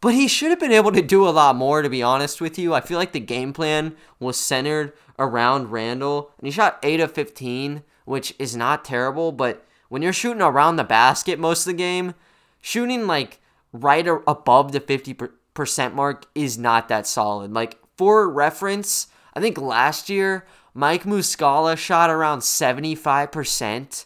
But 0.00 0.14
he 0.14 0.28
should 0.28 0.50
have 0.50 0.60
been 0.60 0.72
able 0.72 0.92
to 0.92 1.02
do 1.02 1.26
a 1.26 1.30
lot 1.30 1.56
more, 1.56 1.82
to 1.82 1.88
be 1.88 2.02
honest 2.02 2.40
with 2.40 2.58
you. 2.58 2.74
I 2.74 2.80
feel 2.80 2.98
like 2.98 3.12
the 3.12 3.20
game 3.20 3.52
plan 3.52 3.96
was 4.20 4.38
centered 4.38 4.92
around 5.18 5.72
Randle, 5.72 6.30
and 6.38 6.46
he 6.46 6.50
shot 6.50 6.78
8 6.82 7.00
of 7.00 7.12
15, 7.12 7.82
which 8.04 8.34
is 8.38 8.54
not 8.54 8.84
terrible, 8.84 9.32
but 9.32 9.64
when 9.88 10.02
you're 10.02 10.12
shooting 10.12 10.42
around 10.42 10.76
the 10.76 10.84
basket 10.84 11.38
most 11.38 11.60
of 11.60 11.72
the 11.72 11.76
game, 11.78 12.14
shooting 12.60 13.06
like 13.06 13.40
right 13.72 14.06
above 14.06 14.72
the 14.72 14.80
50% 14.80 15.94
mark 15.94 16.26
is 16.34 16.58
not 16.58 16.88
that 16.88 17.06
solid. 17.06 17.52
Like, 17.52 17.78
for 17.96 18.28
reference, 18.28 19.08
I 19.34 19.40
think 19.40 19.58
last 19.58 20.08
year, 20.10 20.46
Mike 20.74 21.04
Muscala 21.04 21.76
shot 21.76 22.10
around 22.10 22.40
75%, 22.40 24.04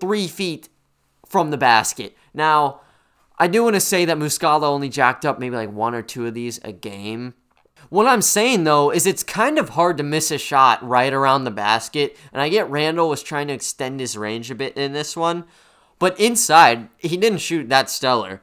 three 0.00 0.28
feet 0.28 0.68
from 1.26 1.50
the 1.50 1.58
basket. 1.58 2.16
Now, 2.32 2.80
I 3.38 3.48
do 3.48 3.64
want 3.64 3.74
to 3.74 3.80
say 3.80 4.04
that 4.04 4.18
Muscala 4.18 4.64
only 4.64 4.88
jacked 4.88 5.24
up 5.24 5.38
maybe 5.38 5.56
like 5.56 5.72
one 5.72 5.94
or 5.94 6.02
two 6.02 6.26
of 6.26 6.34
these 6.34 6.58
a 6.62 6.72
game. 6.72 7.34
What 7.90 8.06
I'm 8.06 8.22
saying 8.22 8.64
though 8.64 8.90
is 8.90 9.06
it's 9.06 9.22
kind 9.22 9.58
of 9.58 9.70
hard 9.70 9.98
to 9.98 10.02
miss 10.02 10.30
a 10.30 10.38
shot 10.38 10.86
right 10.86 11.12
around 11.12 11.44
the 11.44 11.50
basket, 11.50 12.16
and 12.32 12.40
I 12.40 12.48
get 12.48 12.70
Randle 12.70 13.08
was 13.08 13.22
trying 13.22 13.48
to 13.48 13.54
extend 13.54 14.00
his 14.00 14.16
range 14.16 14.50
a 14.50 14.54
bit 14.54 14.76
in 14.76 14.92
this 14.92 15.16
one, 15.16 15.44
but 15.98 16.18
inside 16.18 16.88
he 16.98 17.16
didn't 17.16 17.38
shoot 17.38 17.68
that 17.68 17.90
stellar. 17.90 18.42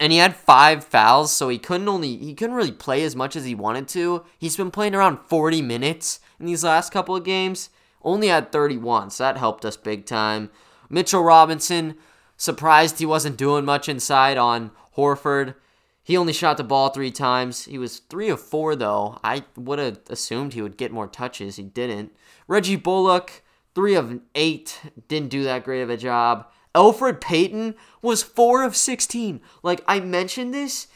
And 0.00 0.10
he 0.10 0.18
had 0.18 0.34
five 0.34 0.84
fouls, 0.84 1.32
so 1.32 1.48
he 1.48 1.58
couldn't 1.58 1.88
only 1.88 2.16
he 2.16 2.34
couldn't 2.34 2.56
really 2.56 2.72
play 2.72 3.04
as 3.04 3.14
much 3.14 3.36
as 3.36 3.44
he 3.44 3.54
wanted 3.54 3.86
to. 3.88 4.24
He's 4.38 4.56
been 4.56 4.70
playing 4.70 4.94
around 4.94 5.18
40 5.26 5.62
minutes 5.62 6.18
in 6.40 6.46
these 6.46 6.64
last 6.64 6.92
couple 6.92 7.14
of 7.14 7.24
games. 7.24 7.70
Only 8.02 8.28
had 8.28 8.50
31, 8.50 9.10
so 9.10 9.22
that 9.24 9.36
helped 9.36 9.64
us 9.64 9.76
big 9.76 10.06
time. 10.06 10.50
Mitchell 10.90 11.22
Robinson, 11.22 11.94
surprised 12.42 12.98
he 12.98 13.06
wasn't 13.06 13.36
doing 13.36 13.64
much 13.64 13.88
inside 13.88 14.36
on 14.36 14.72
Horford. 14.96 15.54
He 16.02 16.16
only 16.16 16.32
shot 16.32 16.56
the 16.56 16.64
ball 16.64 16.88
three 16.88 17.12
times. 17.12 17.66
He 17.66 17.78
was 17.78 17.98
three 17.98 18.28
of 18.30 18.40
four, 18.40 18.74
though. 18.74 19.20
I 19.22 19.44
would 19.56 19.78
have 19.78 20.00
assumed 20.10 20.52
he 20.52 20.60
would 20.60 20.76
get 20.76 20.90
more 20.90 21.06
touches. 21.06 21.54
He 21.54 21.62
didn't. 21.62 22.10
Reggie 22.48 22.74
Bullock, 22.74 23.44
three 23.76 23.94
of 23.94 24.20
eight. 24.34 24.80
Didn't 25.06 25.28
do 25.28 25.44
that 25.44 25.62
great 25.62 25.82
of 25.82 25.90
a 25.90 25.96
job. 25.96 26.48
Elfrid 26.74 27.20
Payton 27.20 27.76
was 28.02 28.24
four 28.24 28.64
of 28.64 28.74
16. 28.74 29.40
Like, 29.62 29.84
I 29.86 30.00
mentioned 30.00 30.52
this 30.52 30.88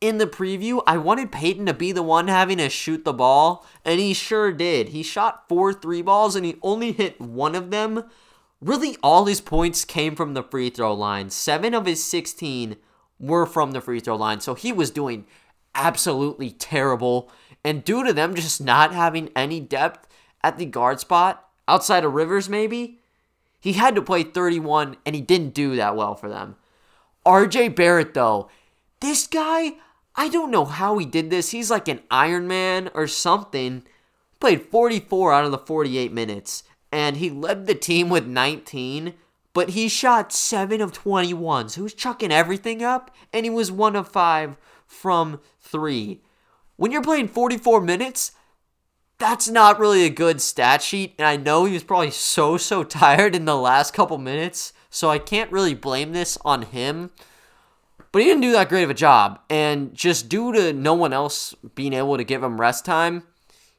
in 0.00 0.18
the 0.18 0.26
preview. 0.28 0.84
I 0.86 0.98
wanted 0.98 1.32
Payton 1.32 1.66
to 1.66 1.74
be 1.74 1.90
the 1.90 2.04
one 2.04 2.28
having 2.28 2.58
to 2.58 2.70
shoot 2.70 3.04
the 3.04 3.12
ball, 3.12 3.66
and 3.84 3.98
he 3.98 4.14
sure 4.14 4.52
did. 4.52 4.90
He 4.90 5.02
shot 5.02 5.48
four 5.48 5.72
three 5.72 6.02
balls, 6.02 6.36
and 6.36 6.46
he 6.46 6.58
only 6.62 6.92
hit 6.92 7.20
one 7.20 7.56
of 7.56 7.72
them. 7.72 8.04
Really, 8.62 8.96
all 9.02 9.24
his 9.24 9.40
points 9.40 9.84
came 9.84 10.14
from 10.14 10.34
the 10.34 10.42
free 10.44 10.70
throw 10.70 10.94
line. 10.94 11.30
Seven 11.30 11.74
of 11.74 11.84
his 11.84 12.02
16 12.04 12.76
were 13.18 13.44
from 13.44 13.72
the 13.72 13.80
free 13.80 13.98
throw 13.98 14.14
line. 14.14 14.40
So 14.40 14.54
he 14.54 14.72
was 14.72 14.92
doing 14.92 15.26
absolutely 15.74 16.50
terrible. 16.50 17.28
And 17.64 17.84
due 17.84 18.04
to 18.04 18.12
them 18.12 18.36
just 18.36 18.60
not 18.60 18.94
having 18.94 19.30
any 19.34 19.58
depth 19.58 20.06
at 20.44 20.58
the 20.58 20.64
guard 20.64 21.00
spot, 21.00 21.48
outside 21.66 22.04
of 22.04 22.12
Rivers 22.12 22.48
maybe, 22.48 23.00
he 23.60 23.72
had 23.72 23.96
to 23.96 24.02
play 24.02 24.22
31 24.22 24.96
and 25.04 25.16
he 25.16 25.20
didn't 25.20 25.54
do 25.54 25.74
that 25.74 25.96
well 25.96 26.14
for 26.14 26.28
them. 26.28 26.54
RJ 27.26 27.74
Barrett, 27.74 28.14
though, 28.14 28.48
this 29.00 29.26
guy, 29.26 29.72
I 30.14 30.28
don't 30.28 30.52
know 30.52 30.64
how 30.64 30.98
he 30.98 31.06
did 31.06 31.30
this. 31.30 31.50
He's 31.50 31.70
like 31.70 31.88
an 31.88 32.00
Iron 32.12 32.46
Man 32.46 32.90
or 32.94 33.08
something. 33.08 33.82
played 34.38 34.62
44 34.62 35.32
out 35.32 35.44
of 35.44 35.50
the 35.50 35.58
48 35.58 36.12
minutes, 36.12 36.62
and 36.92 37.16
he 37.16 37.30
led 37.30 37.66
the 37.66 37.74
team 37.74 38.10
with 38.10 38.26
19, 38.26 39.14
but 39.54 39.70
he 39.70 39.88
shot 39.88 40.32
7 40.32 40.80
of 40.80 40.92
21. 40.92 41.70
So 41.70 41.76
he 41.76 41.82
was 41.82 41.94
chucking 41.94 42.30
everything 42.30 42.82
up, 42.82 43.10
and 43.32 43.46
he 43.46 43.50
was 43.50 43.72
1 43.72 43.96
of 43.96 44.08
5 44.08 44.56
from 44.86 45.40
3. 45.60 46.20
When 46.76 46.92
you're 46.92 47.02
playing 47.02 47.28
44 47.28 47.80
minutes, 47.80 48.32
that's 49.18 49.48
not 49.48 49.78
really 49.78 50.04
a 50.04 50.10
good 50.10 50.40
stat 50.40 50.82
sheet. 50.82 51.14
And 51.18 51.26
I 51.26 51.36
know 51.36 51.64
he 51.64 51.74
was 51.74 51.84
probably 51.84 52.10
so, 52.10 52.56
so 52.56 52.84
tired 52.84 53.34
in 53.34 53.44
the 53.44 53.56
last 53.56 53.94
couple 53.94 54.18
minutes. 54.18 54.72
So 54.90 55.08
I 55.10 55.18
can't 55.18 55.50
really 55.50 55.74
blame 55.74 56.12
this 56.12 56.36
on 56.44 56.62
him. 56.62 57.10
But 58.10 58.20
he 58.20 58.28
didn't 58.28 58.42
do 58.42 58.52
that 58.52 58.68
great 58.68 58.82
of 58.82 58.90
a 58.90 58.94
job. 58.94 59.40
And 59.48 59.94
just 59.94 60.28
due 60.28 60.52
to 60.52 60.72
no 60.72 60.92
one 60.92 61.14
else 61.14 61.54
being 61.74 61.94
able 61.94 62.18
to 62.18 62.24
give 62.24 62.42
him 62.42 62.60
rest 62.60 62.84
time, 62.84 63.22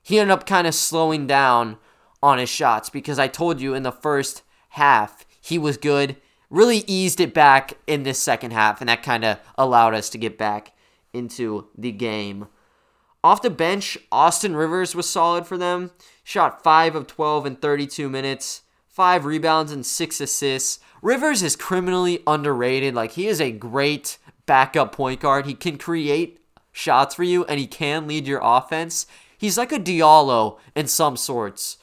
he 0.02 0.18
ended 0.18 0.32
up 0.32 0.48
kind 0.48 0.66
of 0.66 0.74
slowing 0.74 1.28
down 1.28 1.78
on 2.24 2.40
his 2.40 2.50
shots 2.50 2.90
because 2.90 3.20
I 3.20 3.28
told 3.28 3.62
you 3.62 3.76
in 3.76 3.84
the 3.84 3.92
first 3.92 4.42
half 4.70 5.26
he 5.40 5.60
was 5.60 5.76
good. 5.78 6.16
Really 6.50 6.86
eased 6.88 7.20
it 7.20 7.34
back 7.34 7.74
in 7.86 8.04
this 8.04 8.20
second 8.20 8.52
half, 8.52 8.80
and 8.80 8.88
that 8.88 9.04
kind 9.04 9.26
of 9.26 9.40
allowed 9.58 9.94
us 9.94 10.10
to 10.12 10.18
get 10.18 10.38
back 10.38 10.72
into 11.12 11.68
the 11.78 11.92
game. 11.92 12.48
Off 13.24 13.42
the 13.42 13.50
bench, 13.50 13.98
Austin 14.12 14.56
Rivers 14.56 14.96
was 14.96 15.10
solid 15.10 15.46
for 15.46 15.58
them. 15.58 15.92
Shot 16.24 16.64
5 16.64 16.96
of 16.96 17.08
12 17.08 17.46
in 17.46 17.56
32 17.58 18.10
minutes, 18.10 18.62
5 18.88 19.26
rebounds 19.26 19.72
and 19.72 19.86
6 19.86 20.22
assists. 20.22 20.80
Rivers 21.02 21.44
is 21.44 21.56
criminally 21.56 22.24
underrated. 22.26 22.96
Like, 22.96 23.14
he 23.14 23.28
is 23.28 23.42
a 23.42 23.52
great 23.52 24.18
backup 24.46 24.94
point 24.94 25.20
guard. 25.20 25.46
He 25.46 25.56
can 25.56 25.78
create 25.78 26.40
shots 26.72 27.16
for 27.16 27.24
you 27.24 27.44
and 27.46 27.60
he 27.60 27.68
can 27.68 28.08
lead 28.08 28.28
your 28.28 28.42
offense. 28.42 29.08
He's 29.38 29.58
like 29.58 29.74
a 29.74 29.80
Diallo 29.80 30.60
in 30.76 30.88
some 30.88 31.18
sorts. 31.18 31.78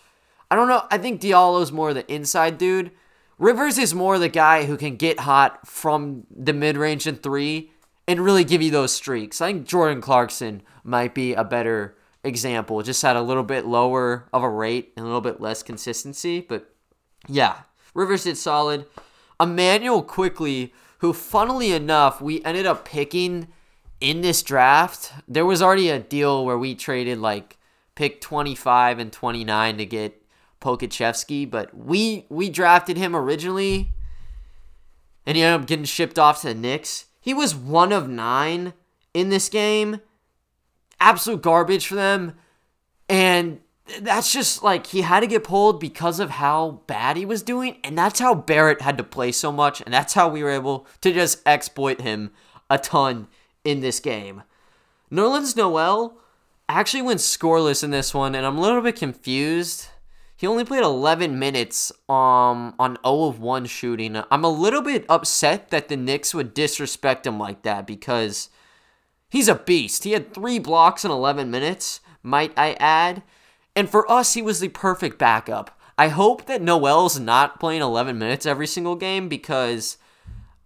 I 0.50 0.56
don't 0.56 0.68
know. 0.68 0.84
I 0.90 0.98
think 0.98 1.20
Diallo's 1.20 1.72
more 1.72 1.94
the 1.94 2.10
inside 2.12 2.58
dude. 2.58 2.90
Rivers 3.38 3.78
is 3.78 3.94
more 3.94 4.18
the 4.18 4.28
guy 4.28 4.64
who 4.64 4.76
can 4.76 4.96
get 4.96 5.20
hot 5.20 5.66
from 5.66 6.26
the 6.30 6.52
mid 6.52 6.76
range 6.76 7.06
and 7.06 7.22
three 7.22 7.70
and 8.06 8.20
really 8.20 8.44
give 8.44 8.60
you 8.60 8.70
those 8.70 8.92
streaks. 8.92 9.40
I 9.40 9.52
think 9.52 9.66
Jordan 9.66 10.00
Clarkson 10.00 10.62
might 10.82 11.14
be 11.14 11.34
a 11.34 11.44
better 11.44 11.96
example, 12.24 12.82
just 12.82 13.04
at 13.04 13.16
a 13.16 13.22
little 13.22 13.44
bit 13.44 13.66
lower 13.66 14.28
of 14.32 14.42
a 14.42 14.50
rate 14.50 14.92
and 14.96 15.04
a 15.04 15.06
little 15.06 15.20
bit 15.20 15.40
less 15.40 15.62
consistency. 15.62 16.40
But 16.40 16.74
yeah, 17.28 17.60
Rivers 17.94 18.24
did 18.24 18.36
solid. 18.36 18.86
Immanuel 19.40 20.02
Quickley, 20.02 20.74
who 20.98 21.12
funnily 21.12 21.72
enough, 21.72 22.20
we 22.20 22.44
ended 22.44 22.66
up 22.66 22.84
picking 22.84 23.48
in 24.00 24.20
this 24.20 24.42
draft. 24.42 25.12
There 25.26 25.46
was 25.46 25.62
already 25.62 25.88
a 25.88 25.98
deal 25.98 26.44
where 26.44 26.58
we 26.58 26.74
traded 26.74 27.18
like 27.18 27.56
pick 27.94 28.20
25 28.20 28.98
and 28.98 29.12
29 29.12 29.78
to 29.78 29.86
get 29.86 30.19
Pokusevski, 30.60 31.50
but 31.50 31.76
we 31.76 32.26
we 32.28 32.50
drafted 32.50 32.96
him 32.96 33.16
originally 33.16 33.92
and 35.26 35.36
he 35.36 35.42
ended 35.42 35.60
up 35.60 35.66
getting 35.68 35.84
shipped 35.84 36.18
off 36.18 36.40
to 36.40 36.48
the 36.48 36.54
Knicks. 36.54 37.06
He 37.20 37.34
was 37.34 37.54
one 37.54 37.92
of 37.92 38.08
nine 38.08 38.72
in 39.14 39.28
this 39.28 39.48
game. 39.48 40.00
Absolute 40.98 41.42
garbage 41.42 41.86
for 41.86 41.94
them. 41.94 42.34
And 43.08 43.60
that's 44.00 44.32
just 44.32 44.62
like 44.62 44.88
he 44.88 45.02
had 45.02 45.20
to 45.20 45.26
get 45.26 45.44
pulled 45.44 45.80
because 45.80 46.20
of 46.20 46.30
how 46.30 46.82
bad 46.86 47.16
he 47.16 47.24
was 47.24 47.42
doing. 47.42 47.78
And 47.84 47.96
that's 47.96 48.20
how 48.20 48.34
Barrett 48.34 48.82
had 48.82 48.98
to 48.98 49.04
play 49.04 49.32
so 49.32 49.52
much. 49.52 49.80
And 49.80 49.92
that's 49.92 50.14
how 50.14 50.28
we 50.28 50.42
were 50.42 50.50
able 50.50 50.86
to 51.00 51.12
just 51.12 51.46
exploit 51.46 52.00
him 52.00 52.32
a 52.68 52.78
ton 52.78 53.28
in 53.64 53.80
this 53.80 54.00
game. 54.00 54.42
Nerlens 55.12 55.56
Noel 55.56 56.16
actually 56.68 57.02
went 57.02 57.20
scoreless 57.20 57.82
in 57.84 57.90
this 57.90 58.14
one. 58.14 58.34
And 58.34 58.46
I'm 58.46 58.58
a 58.58 58.60
little 58.60 58.80
bit 58.80 58.96
confused. 58.96 59.88
He 60.40 60.46
only 60.46 60.64
played 60.64 60.82
11 60.82 61.38
minutes 61.38 61.92
um, 62.08 62.74
on 62.78 62.96
0 63.04 63.24
of 63.24 63.40
1 63.40 63.66
shooting. 63.66 64.22
I'm 64.30 64.42
a 64.42 64.48
little 64.48 64.80
bit 64.80 65.04
upset 65.06 65.68
that 65.68 65.88
the 65.88 65.98
Knicks 65.98 66.32
would 66.32 66.54
disrespect 66.54 67.26
him 67.26 67.38
like 67.38 67.60
that 67.64 67.86
because 67.86 68.48
he's 69.28 69.48
a 69.48 69.56
beast. 69.56 70.04
He 70.04 70.12
had 70.12 70.32
three 70.32 70.58
blocks 70.58 71.04
in 71.04 71.10
11 71.10 71.50
minutes, 71.50 72.00
might 72.22 72.54
I 72.56 72.72
add. 72.80 73.22
And 73.76 73.90
for 73.90 74.10
us, 74.10 74.32
he 74.32 74.40
was 74.40 74.60
the 74.60 74.70
perfect 74.70 75.18
backup. 75.18 75.78
I 75.98 76.08
hope 76.08 76.46
that 76.46 76.62
Noel's 76.62 77.20
not 77.20 77.60
playing 77.60 77.82
11 77.82 78.18
minutes 78.18 78.46
every 78.46 78.66
single 78.66 78.96
game 78.96 79.28
because 79.28 79.98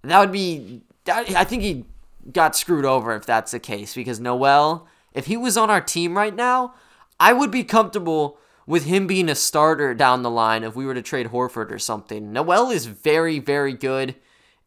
that 0.03 0.21
would 0.21 0.31
be. 0.31 0.83
I 1.09 1.43
think 1.43 1.63
he 1.63 1.85
got 2.31 2.55
screwed 2.55 2.85
over 2.85 3.13
if 3.17 3.27
that's 3.27 3.51
the 3.51 3.59
case 3.59 3.93
because 3.93 4.21
Noel, 4.21 4.87
if 5.13 5.27
he 5.27 5.37
was 5.37 5.57
on 5.57 5.69
our 5.69 5.81
team 5.81 6.17
right 6.17 6.37
now, 6.37 6.75
I 7.19 7.33
would 7.33 7.51
be 7.51 7.65
comfortable 7.65 8.39
with 8.67 8.85
him 8.85 9.07
being 9.07 9.29
a 9.29 9.35
starter 9.35 9.95
down 9.95 10.23
the 10.23 10.31
line 10.31 10.65
if 10.65 10.75
we 10.75 10.87
were 10.87 10.95
to 10.95 11.03
trade 11.03 11.29
Horford 11.29 11.71
or 11.71 11.79
something. 11.79 12.33
Noel 12.33 12.71
is 12.71 12.87
very, 12.87 13.39
very 13.39 13.73
good, 13.73 14.15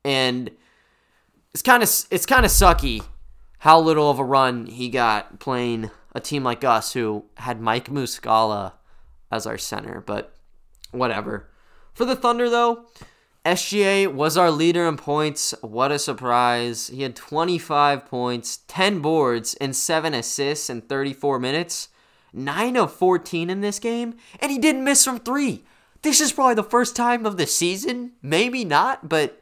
and 0.03 0.51
it's 1.53 1.63
kind 1.63 1.83
of 1.83 1.89
it's 2.11 2.25
kind 2.25 2.45
of 2.45 2.51
sucky 2.51 3.03
how 3.59 3.79
little 3.79 4.09
of 4.09 4.19
a 4.19 4.23
run 4.23 4.67
he 4.67 4.89
got 4.89 5.39
playing 5.39 5.89
a 6.13 6.19
team 6.19 6.43
like 6.43 6.63
us 6.63 6.93
who 6.93 7.25
had 7.37 7.59
Mike 7.59 7.89
Muscala 7.89 8.73
as 9.31 9.45
our 9.45 9.57
center, 9.57 10.01
but 10.05 10.35
whatever. 10.91 11.49
For 11.93 12.05
the 12.05 12.15
Thunder 12.15 12.49
though, 12.49 12.85
SGA 13.45 14.13
was 14.13 14.37
our 14.37 14.51
leader 14.51 14.87
in 14.87 14.97
points. 14.97 15.53
What 15.61 15.91
a 15.91 15.99
surprise. 15.99 16.87
He 16.87 17.03
had 17.03 17.15
25 17.15 18.05
points, 18.05 18.59
10 18.67 18.99
boards, 18.99 19.55
and 19.55 19.75
7 19.75 20.13
assists 20.13 20.69
in 20.69 20.81
34 20.81 21.39
minutes. 21.39 21.89
9 22.33 22.77
of 22.77 22.93
14 22.93 23.49
in 23.49 23.61
this 23.61 23.79
game, 23.79 24.15
and 24.39 24.51
he 24.51 24.57
didn't 24.57 24.83
miss 24.83 25.03
from 25.03 25.19
three. 25.19 25.63
This 26.01 26.21
is 26.21 26.31
probably 26.31 26.55
the 26.55 26.63
first 26.63 26.95
time 26.95 27.25
of 27.25 27.37
the 27.37 27.47
season. 27.47 28.13
Maybe 28.21 28.63
not, 28.63 29.09
but 29.09 29.41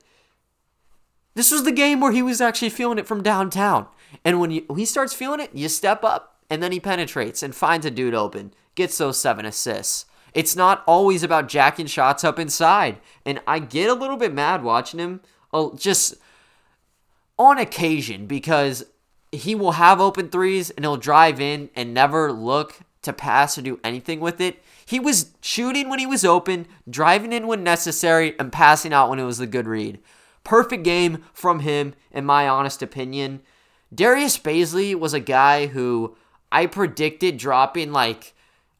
this 1.35 1.51
was 1.51 1.63
the 1.63 1.71
game 1.71 1.99
where 1.99 2.11
he 2.11 2.21
was 2.21 2.41
actually 2.41 2.69
feeling 2.69 2.97
it 2.97 3.07
from 3.07 3.21
downtown. 3.21 3.87
And 4.23 4.39
when, 4.39 4.51
you, 4.51 4.65
he 4.75 4.85
starts 4.85 5.13
feeling 5.13 5.41
it, 5.41 5.53
you 5.53 5.67
step 5.67 6.03
up, 6.03 6.39
and 6.49 6.63
then 6.63 6.71
he 6.71 6.79
penetrates 6.79 7.43
and 7.43 7.53
finds 7.53 7.85
a 7.85 7.91
dude 7.91 8.13
open, 8.13 8.53
gets 8.75 8.97
those 8.97 9.19
seven 9.19 9.45
assists. 9.45 10.05
It's 10.33 10.55
not 10.55 10.83
always 10.85 11.23
about 11.23 11.47
jacking 11.47 11.87
shots 11.87 12.23
up 12.23 12.39
inside. 12.39 12.97
And 13.25 13.41
I 13.47 13.59
get 13.59 13.89
a 13.89 13.93
little 13.93 14.17
bit 14.17 14.33
mad 14.33 14.63
watching 14.63 14.99
him 14.99 15.21
uh, 15.53 15.69
just 15.75 16.15
on 17.37 17.57
occasion 17.57 18.27
because 18.27 18.85
he 19.31 19.55
will 19.55 19.73
have 19.73 19.99
open 19.99 20.29
threes 20.29 20.69
and 20.71 20.85
he'll 20.85 20.97
drive 20.97 21.39
in 21.39 21.69
and 21.75 21.93
never 21.93 22.31
look 22.31 22.79
to 23.01 23.13
pass 23.13 23.57
or 23.57 23.61
do 23.61 23.79
anything 23.83 24.19
with 24.19 24.41
it. 24.41 24.63
He 24.85 24.99
was 24.99 25.31
shooting 25.41 25.89
when 25.89 25.99
he 25.99 26.05
was 26.05 26.25
open, 26.25 26.67
driving 26.89 27.33
in 27.33 27.47
when 27.47 27.63
necessary, 27.63 28.37
and 28.39 28.51
passing 28.51 28.93
out 28.93 29.09
when 29.09 29.19
it 29.19 29.25
was 29.25 29.39
a 29.39 29.47
good 29.47 29.67
read. 29.67 29.99
Perfect 30.43 30.83
game 30.83 31.23
from 31.33 31.61
him, 31.61 31.95
in 32.11 32.25
my 32.25 32.47
honest 32.47 32.81
opinion. 32.83 33.41
Darius 33.93 34.37
Bazley 34.37 34.93
was 34.93 35.13
a 35.13 35.19
guy 35.19 35.67
who 35.67 36.15
I 36.51 36.67
predicted 36.67 37.37
dropping 37.37 37.91
like 37.91 38.33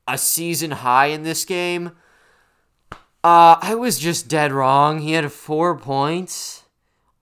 a 0.08 0.18
season 0.18 0.72
high 0.72 1.08
in 1.08 1.24
this 1.24 1.46
game. 1.46 1.92
Uh, 3.24 3.58
I 3.60 3.74
was 3.74 3.98
just 3.98 4.28
dead 4.28 4.52
wrong. 4.52 5.00
He 5.00 5.14
had 5.14 5.32
four 5.32 5.76
points 5.76 6.65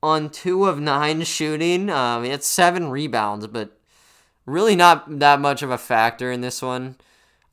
on 0.04 0.30
two 0.30 0.66
of 0.66 0.82
nine 0.82 1.24
shooting. 1.24 1.90
Um, 1.90 2.26
he 2.26 2.30
had 2.30 2.44
seven 2.44 2.90
rebounds, 2.90 3.48
but 3.48 3.72
really 4.46 4.76
not 4.76 5.20
that 5.20 5.40
much 5.40 5.64
of 5.64 5.72
a 5.72 5.78
factor 5.78 6.30
in 6.30 6.42
this 6.42 6.62
one. 6.62 6.98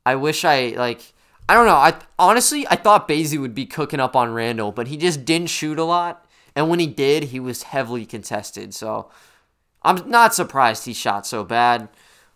I 0.05 0.15
wish 0.15 0.43
I 0.43 0.73
like. 0.77 1.13
I 1.47 1.53
don't 1.53 1.65
know. 1.65 1.75
I 1.75 1.95
honestly 2.19 2.67
I 2.67 2.75
thought 2.75 3.07
Bazley 3.07 3.39
would 3.39 3.55
be 3.55 3.65
cooking 3.65 3.99
up 3.99 4.15
on 4.15 4.33
Randle, 4.33 4.71
but 4.71 4.87
he 4.87 4.97
just 4.97 5.25
didn't 5.25 5.49
shoot 5.49 5.79
a 5.79 5.83
lot. 5.83 6.25
And 6.53 6.69
when 6.69 6.79
he 6.79 6.87
did, 6.87 7.25
he 7.25 7.39
was 7.39 7.63
heavily 7.63 8.05
contested. 8.05 8.73
So 8.73 9.09
I'm 9.83 10.09
not 10.09 10.35
surprised 10.35 10.85
he 10.85 10.93
shot 10.93 11.25
so 11.25 11.45
bad, 11.45 11.87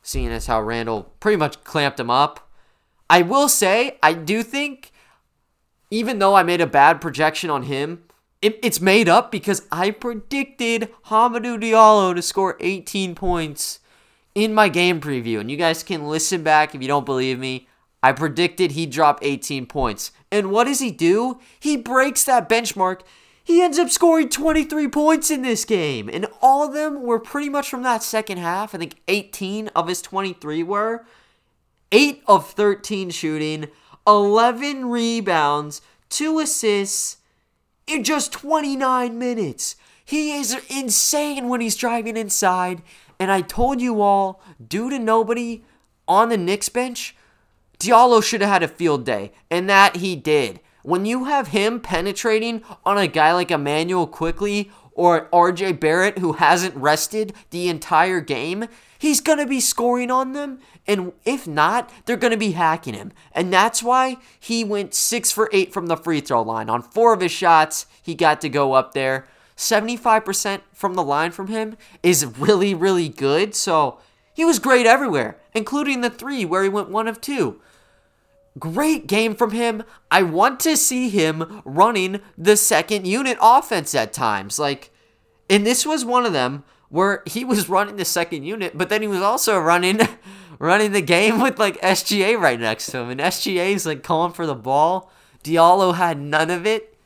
seeing 0.01 0.30
as 0.30 0.47
how 0.47 0.62
Randle 0.62 1.12
pretty 1.19 1.38
much 1.38 1.63
clamped 1.65 1.99
him 1.99 2.10
up. 2.10 2.49
I 3.10 3.21
will 3.21 3.49
say, 3.49 3.99
I 4.01 4.13
do 4.13 4.41
think, 4.41 4.91
even 5.91 6.19
though 6.19 6.36
I 6.36 6.43
made 6.43 6.62
a 6.62 6.67
bad 6.67 7.01
projection 7.01 7.49
on 7.49 7.63
him, 7.63 8.04
it, 8.45 8.60
it's 8.62 8.79
made 8.79 9.10
up 9.10 9.31
because 9.31 9.63
I 9.71 9.89
predicted 9.89 10.93
Hamidou 11.08 11.60
Diallo 11.60 12.13
to 12.13 12.21
score 12.21 12.58
18 12.60 13.15
points 13.15 13.79
in 14.36 14.53
my 14.53 14.69
game 14.69 15.01
preview. 15.01 15.39
And 15.39 15.49
you 15.49 15.58
guys 15.58 15.81
can 15.81 16.08
listen 16.08 16.43
back 16.43 16.75
if 16.75 16.81
you 16.81 16.88
don't 16.88 17.08
believe 17.08 17.39
me. 17.39 17.67
I 18.03 18.12
predicted 18.12 18.73
he'd 18.73 18.91
drop 18.91 19.17
18 19.23 19.65
points. 19.65 20.12
And 20.31 20.51
what 20.51 20.65
does 20.65 20.79
he 20.79 20.91
do? 20.91 21.39
He 21.60 21.75
breaks 21.75 22.23
that 22.25 22.47
benchmark. 22.47 23.01
He 23.43 23.63
ends 23.63 23.79
up 23.79 23.89
scoring 23.89 24.29
23 24.29 24.89
points 24.89 25.31
in 25.31 25.41
this 25.41 25.65
game. 25.65 26.08
And 26.08 26.27
all 26.39 26.63
of 26.63 26.73
them 26.73 27.01
were 27.01 27.19
pretty 27.19 27.49
much 27.49 27.67
from 27.67 27.81
that 27.81 28.03
second 28.03 28.38
half. 28.38 28.75
I 28.75 28.77
think 28.77 29.01
18 29.08 29.69
of 29.69 29.88
his 29.88 30.03
23 30.03 30.62
were. 30.62 31.03
8 31.91 32.21
of 32.27 32.51
13 32.51 33.10
shooting, 33.10 33.69
11 34.05 34.86
rebounds, 34.88 35.81
2 36.10 36.39
assists, 36.39 37.17
in 37.88 38.04
just 38.04 38.32
29 38.32 39.17
minutes. 39.17 39.76
He 40.04 40.34
is 40.38 40.56
insane 40.69 41.50
when 41.50 41.62
he's 41.62 41.76
driving 41.76 42.17
inside. 42.17 42.82
And 43.19 43.32
I 43.32 43.41
told 43.41 43.82
you 43.82 44.02
all, 44.02 44.41
due 44.65 44.89
to 44.89 45.00
nobody 45.00 45.63
on 46.08 46.30
the 46.30 46.38
Knicks 46.38 46.69
bench, 46.69 47.15
Diallo 47.80 48.24
should 48.24 48.41
have 48.41 48.50
had 48.50 48.63
a 48.63 48.67
field 48.67 49.06
day, 49.06 49.32
and 49.50 49.69
that 49.69 49.98
he 49.98 50.15
did. 50.15 50.60
When 50.86 51.08
you 51.08 51.24
have 51.24 51.48
him 51.48 51.80
penetrating 51.80 52.62
on 52.86 53.00
a 53.00 53.08
guy 53.08 53.34
like 53.34 53.50
Immanuel 53.50 54.06
Quickley 54.06 54.69
or 54.91 55.28
RJ 55.30 55.80
Barrett 55.80 56.19
who 56.19 56.34
hasn't 56.34 56.76
rested 56.76 57.34
the 57.50 57.69
entire 57.69 58.21
game, 58.21 58.67
he's 59.00 59.19
going 59.19 59.39
to 59.39 59.48
be 59.48 59.60
scoring 59.60 60.12
on 60.12 60.34
them. 60.34 60.60
And 60.86 61.13
if 61.26 61.48
not, 61.48 61.89
they're 62.06 62.15
going 62.15 62.34
to 62.34 62.38
be 62.38 62.52
hacking 62.52 62.93
him. 62.93 63.13
And 63.32 63.52
that's 63.52 63.82
why 63.82 64.17
he 64.39 64.63
went 64.63 64.93
six 64.93 65.32
for 65.32 65.50
eight 65.52 65.74
from 65.74 65.88
the 65.88 65.98
free 65.98 66.21
throw 66.21 66.43
line. 66.43 66.69
On 66.69 66.84
four 66.84 67.13
of 67.13 67.21
his 67.21 67.32
shots, 67.32 67.88
he 68.04 68.13
got 68.13 68.39
to 68.41 68.50
go 68.50 68.74
up 68.74 68.93
there. 68.93 69.26
75% 69.58 70.62
from 70.71 70.93
the 70.93 71.04
line 71.04 71.32
from 71.32 71.48
him 71.48 71.78
is 72.04 72.28
really, 72.38 72.76
really 72.76 73.10
good. 73.10 73.56
So 73.56 73.98
he 74.36 74.45
was 74.45 74.60
great 74.60 74.86
everywhere, 74.86 75.39
including 75.56 76.02
the 76.02 76.12
three 76.12 76.45
where 76.45 76.62
he 76.62 76.69
went 76.69 76.89
one 76.89 77.08
of 77.08 77.21
two. 77.21 77.60
Great 78.58 79.08
game 79.08 79.36
from 79.36 79.52
him. 79.52 79.84
I 80.10 80.24
want 80.24 80.60
to 80.62 80.78
see 80.78 81.10
him 81.10 81.62
running 81.65 82.22
the 82.38 82.56
second 82.56 83.06
unit 83.06 83.38
offense 83.41 83.94
at 83.94 84.13
times. 84.13 84.58
Like, 84.58 84.91
and 85.50 85.65
this 85.65 85.86
was 85.86 86.06
one 86.06 86.26
of 86.26 86.34
them 86.34 86.63
where 86.89 87.22
he 87.26 87.44
was 87.44 87.68
running 87.68 87.98
the 87.98 88.06
second 88.06 88.44
unit, 88.44 88.78
but 88.78 88.89
then 88.89 89.02
he 89.02 89.08
was 89.08 89.22
also 89.22 89.60
running 89.60 90.00
running 90.60 90.94
the 90.94 91.02
game 91.02 91.41
with 91.41 91.60
like 91.60 91.82
SGA 91.82 92.39
right 92.39 92.60
next 92.60 92.88
to 92.88 93.00
him. 93.00 93.10
And 93.10 93.20
SGA 93.20 93.74
is 93.74 93.86
like 93.86 94.04
calling 94.04 94.32
for 94.32 94.46
the 94.46 94.56
ball. 94.56 95.12
Diallo 95.44 95.96
had 95.96 96.20
none 96.20 96.50
of 96.50 96.65
it. 96.65 96.98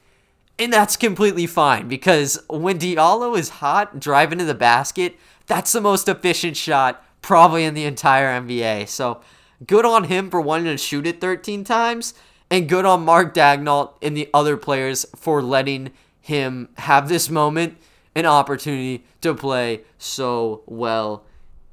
And 0.59 0.73
that's 0.73 0.97
completely 0.97 1.47
fine 1.47 1.87
because 1.87 2.37
when 2.49 2.77
Diallo 2.77 3.37
is 3.37 3.49
hot 3.49 3.99
driving 3.99 4.39
to 4.39 4.45
the 4.45 4.53
basket, 4.53 5.15
that's 5.47 5.71
the 5.71 5.81
most 5.81 6.07
efficient 6.09 6.57
shot 6.57 7.03
probably 7.21 7.63
in 7.63 7.73
the 7.73 7.85
entire 7.85 8.39
NBA. 8.41 8.89
So 8.89 9.21
good 9.65 9.85
on 9.85 10.05
him 10.05 10.29
for 10.29 10.41
wanting 10.41 10.65
to 10.65 10.77
shoot 10.77 11.07
it 11.07 11.21
13 11.21 11.63
times, 11.63 12.13
and 12.49 12.69
good 12.69 12.85
on 12.85 13.05
Mark 13.05 13.33
Daigneault 13.33 13.93
and 14.01 14.15
the 14.15 14.29
other 14.33 14.57
players 14.57 15.05
for 15.15 15.41
letting 15.41 15.91
him 16.21 16.69
have 16.77 17.09
this 17.09 17.29
moment, 17.29 17.77
an 18.15 18.25
opportunity 18.25 19.05
to 19.21 19.33
play 19.33 19.81
so 19.97 20.63
well 20.65 21.23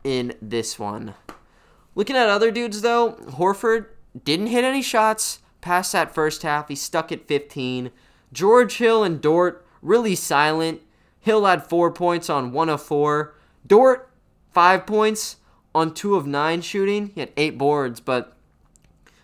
in 0.04 0.34
this 0.40 0.78
one. 0.78 1.14
Looking 1.94 2.16
at 2.16 2.28
other 2.28 2.50
dudes 2.50 2.82
though, 2.82 3.12
Horford 3.12 3.86
didn't 4.24 4.48
hit 4.48 4.64
any 4.64 4.82
shots 4.82 5.40
past 5.60 5.92
that 5.92 6.14
first 6.14 6.42
half. 6.42 6.68
He 6.68 6.74
stuck 6.74 7.10
at 7.10 7.26
15. 7.26 7.90
George 8.32 8.76
Hill 8.76 9.02
and 9.02 9.20
Dort 9.20 9.66
really 9.82 10.14
silent. 10.14 10.82
Hill 11.20 11.44
had 11.44 11.66
four 11.66 11.90
points 11.90 12.30
on 12.30 12.52
one 12.52 12.68
of 12.68 12.82
four. 12.82 13.34
Dort 13.66 14.10
five 14.52 14.86
points 14.86 15.36
on 15.76 15.92
two 15.92 16.16
of 16.16 16.26
nine 16.26 16.62
shooting. 16.62 17.12
He 17.14 17.20
had 17.20 17.32
eight 17.36 17.58
boards, 17.58 18.00
but 18.00 18.34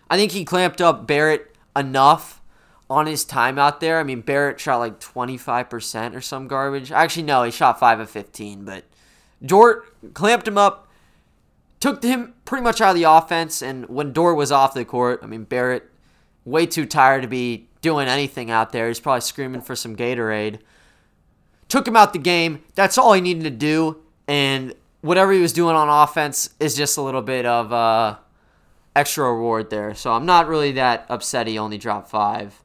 I 0.07 0.17
think 0.17 0.33
he 0.33 0.45
clamped 0.45 0.81
up 0.81 1.07
Barrett 1.07 1.55
enough 1.75 2.43
on 2.91 3.07
his 3.07 3.25
time 3.25 3.57
out 3.57 3.79
there. 3.79 3.99
I 3.99 4.03
mean, 4.03 4.21
Barrett 4.21 4.59
shot 4.59 4.77
like 4.77 4.99
25% 4.99 6.15
or 6.15 6.21
some 6.21 6.47
garbage. 6.47 6.91
Actually, 6.91 7.23
no, 7.23 7.41
he 7.41 7.49
shot 7.49 7.79
5 7.79 8.01
of 8.01 8.09
15, 8.09 8.65
but 8.65 8.83
Dort 9.43 10.13
clamped 10.13 10.47
him 10.47 10.59
up, 10.59 10.87
took 11.79 12.03
him 12.03 12.35
pretty 12.45 12.63
much 12.63 12.81
out 12.81 12.91
of 12.91 12.95
the 12.95 13.09
offense, 13.09 13.63
and 13.63 13.89
when 13.89 14.13
Dort 14.13 14.37
was 14.37 14.51
off 14.51 14.75
the 14.75 14.85
court, 14.85 15.21
I 15.23 15.25
mean, 15.25 15.45
Barrett, 15.45 15.89
way 16.45 16.67
too 16.67 16.85
tired 16.85 17.23
to 17.23 17.27
be 17.27 17.67
doing 17.81 18.07
anything 18.07 18.51
out 18.51 18.71
there. 18.73 18.89
He's 18.89 18.99
probably 18.99 19.21
screaming 19.21 19.61
for 19.61 19.75
some 19.75 19.95
Gatorade. 19.95 20.59
Took 21.67 21.87
him 21.87 21.95
out 21.95 22.13
the 22.13 22.19
game. 22.19 22.63
That's 22.75 22.99
all 22.99 23.13
he 23.13 23.21
needed 23.21 23.43
to 23.45 23.49
do, 23.49 24.03
and 24.27 24.75
whatever 25.03 25.33
he 25.33 25.41
was 25.41 25.53
doing 25.53 25.75
on 25.75 25.89
offense 25.89 26.49
is 26.61 26.75
just 26.75 26.97
a 26.97 27.01
little 27.01 27.21
bit 27.21 27.45
of 27.45 27.73
uh, 27.73 28.15
extra 28.95 29.31
reward 29.31 29.69
there. 29.69 29.93
So 29.93 30.13
I'm 30.13 30.25
not 30.25 30.47
really 30.47 30.71
that 30.71 31.05
upset 31.09 31.45
he 31.45 31.59
only 31.59 31.77
dropped 31.77 32.09
five. 32.09 32.63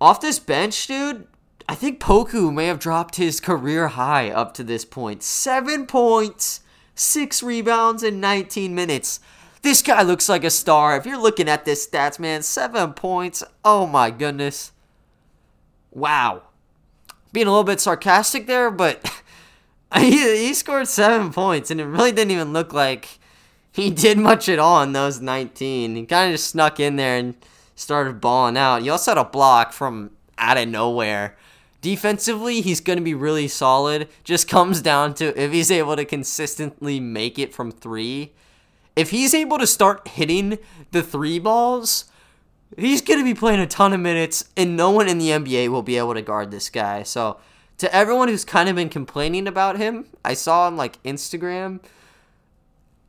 Off 0.00 0.20
this 0.20 0.38
bench, 0.38 0.86
dude, 0.86 1.26
I 1.66 1.74
think 1.74 1.98
Poku 1.98 2.52
may 2.52 2.66
have 2.66 2.78
dropped 2.78 3.16
his 3.16 3.40
career 3.40 3.88
high 3.88 4.30
up 4.30 4.52
to 4.54 4.64
this 4.64 4.84
point. 4.84 5.22
Seven 5.22 5.86
points, 5.86 6.60
six 6.94 7.42
rebounds 7.42 8.02
in 8.02 8.20
19 8.20 8.74
minutes. 8.74 9.18
This 9.62 9.80
guy 9.80 10.02
looks 10.02 10.28
like 10.28 10.44
a 10.44 10.50
star. 10.50 10.96
If 10.96 11.06
you're 11.06 11.16
looking 11.16 11.48
at 11.48 11.64
this 11.64 11.86
stats, 11.86 12.18
man, 12.18 12.42
seven 12.42 12.92
points. 12.92 13.42
Oh 13.64 13.86
my 13.86 14.10
goodness. 14.10 14.72
Wow. 15.90 16.42
Being 17.32 17.46
a 17.46 17.50
little 17.50 17.64
bit 17.64 17.80
sarcastic 17.80 18.46
there, 18.46 18.70
but 18.70 19.10
he, 19.98 20.46
he 20.46 20.54
scored 20.54 20.88
seven 20.88 21.32
points, 21.32 21.70
and 21.70 21.80
it 21.80 21.86
really 21.86 22.12
didn't 22.12 22.30
even 22.30 22.52
look 22.52 22.72
like 22.72 23.18
he 23.72 23.90
did 23.90 24.18
much 24.18 24.48
at 24.48 24.58
all 24.58 24.82
in 24.82 24.92
those 24.92 25.20
19. 25.20 25.96
He 25.96 26.06
kind 26.06 26.30
of 26.30 26.34
just 26.34 26.50
snuck 26.50 26.78
in 26.78 26.96
there 26.96 27.16
and 27.16 27.34
started 27.74 28.20
balling 28.20 28.56
out. 28.56 28.82
He 28.82 28.90
also 28.90 29.12
had 29.12 29.18
a 29.18 29.24
block 29.24 29.72
from 29.72 30.10
out 30.38 30.58
of 30.58 30.68
nowhere. 30.68 31.36
Defensively, 31.80 32.60
he's 32.60 32.80
going 32.80 32.98
to 32.98 33.04
be 33.04 33.14
really 33.14 33.48
solid. 33.48 34.08
Just 34.24 34.48
comes 34.48 34.80
down 34.80 35.14
to 35.14 35.38
if 35.40 35.52
he's 35.52 35.70
able 35.70 35.96
to 35.96 36.04
consistently 36.04 37.00
make 37.00 37.38
it 37.38 37.52
from 37.52 37.72
three. 37.72 38.32
If 38.94 39.10
he's 39.10 39.34
able 39.34 39.58
to 39.58 39.66
start 39.66 40.06
hitting 40.06 40.58
the 40.92 41.02
three 41.02 41.38
balls, 41.38 42.04
he's 42.76 43.02
going 43.02 43.18
to 43.18 43.24
be 43.24 43.34
playing 43.34 43.60
a 43.60 43.66
ton 43.66 43.92
of 43.92 44.00
minutes, 44.00 44.44
and 44.56 44.76
no 44.76 44.90
one 44.90 45.08
in 45.08 45.18
the 45.18 45.30
NBA 45.30 45.68
will 45.68 45.82
be 45.82 45.96
able 45.96 46.14
to 46.14 46.22
guard 46.22 46.50
this 46.50 46.68
guy. 46.68 47.02
So, 47.02 47.38
to 47.78 47.94
everyone 47.94 48.28
who's 48.28 48.44
kind 48.44 48.68
of 48.68 48.76
been 48.76 48.88
complaining 48.88 49.46
about 49.46 49.76
him, 49.78 50.06
I 50.24 50.34
saw 50.34 50.66
on 50.66 50.76
like 50.76 51.02
Instagram. 51.02 51.80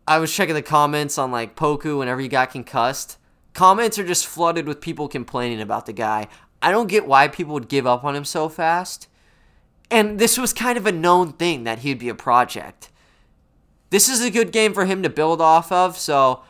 I 0.07 0.19
was 0.19 0.33
checking 0.33 0.55
the 0.55 0.61
comments 0.61 1.17
on 1.17 1.31
like 1.31 1.55
Poku 1.55 1.99
whenever 1.99 2.21
he 2.21 2.27
got 2.27 2.51
concussed. 2.51 3.17
Comments 3.53 3.97
are 3.99 4.05
just 4.05 4.25
flooded 4.25 4.65
with 4.65 4.81
people 4.81 5.07
complaining 5.07 5.61
about 5.61 5.85
the 5.85 5.93
guy. 5.93 6.27
I 6.61 6.71
don't 6.71 6.87
get 6.87 7.07
why 7.07 7.27
people 7.27 7.53
would 7.53 7.69
give 7.69 7.85
up 7.85 8.03
on 8.03 8.15
him 8.15 8.25
so 8.25 8.49
fast. 8.49 9.07
And 9.91 10.17
this 10.17 10.37
was 10.37 10.53
kind 10.53 10.77
of 10.77 10.87
a 10.87 10.91
known 10.91 11.33
thing 11.33 11.65
that 11.65 11.79
he'd 11.79 11.99
be 11.99 12.09
a 12.09 12.15
project. 12.15 12.89
This 13.91 14.09
is 14.09 14.23
a 14.23 14.31
good 14.31 14.51
game 14.51 14.73
for 14.73 14.85
him 14.85 15.03
to 15.03 15.09
build 15.09 15.39
off 15.39 15.71
of, 15.71 15.99
so 15.99 16.41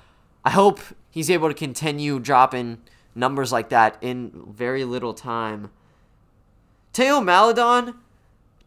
I 0.46 0.52
hope 0.52 0.80
he's 1.10 1.30
able 1.30 1.50
to 1.50 1.54
continue 1.54 2.20
dropping 2.20 2.78
numbers 3.16 3.52
like 3.52 3.68
that 3.70 3.98
in 4.02 4.46
very 4.50 4.86
little 4.86 5.14
time. 5.14 5.72
Theo 6.94 7.20
Maledon, 7.20 7.96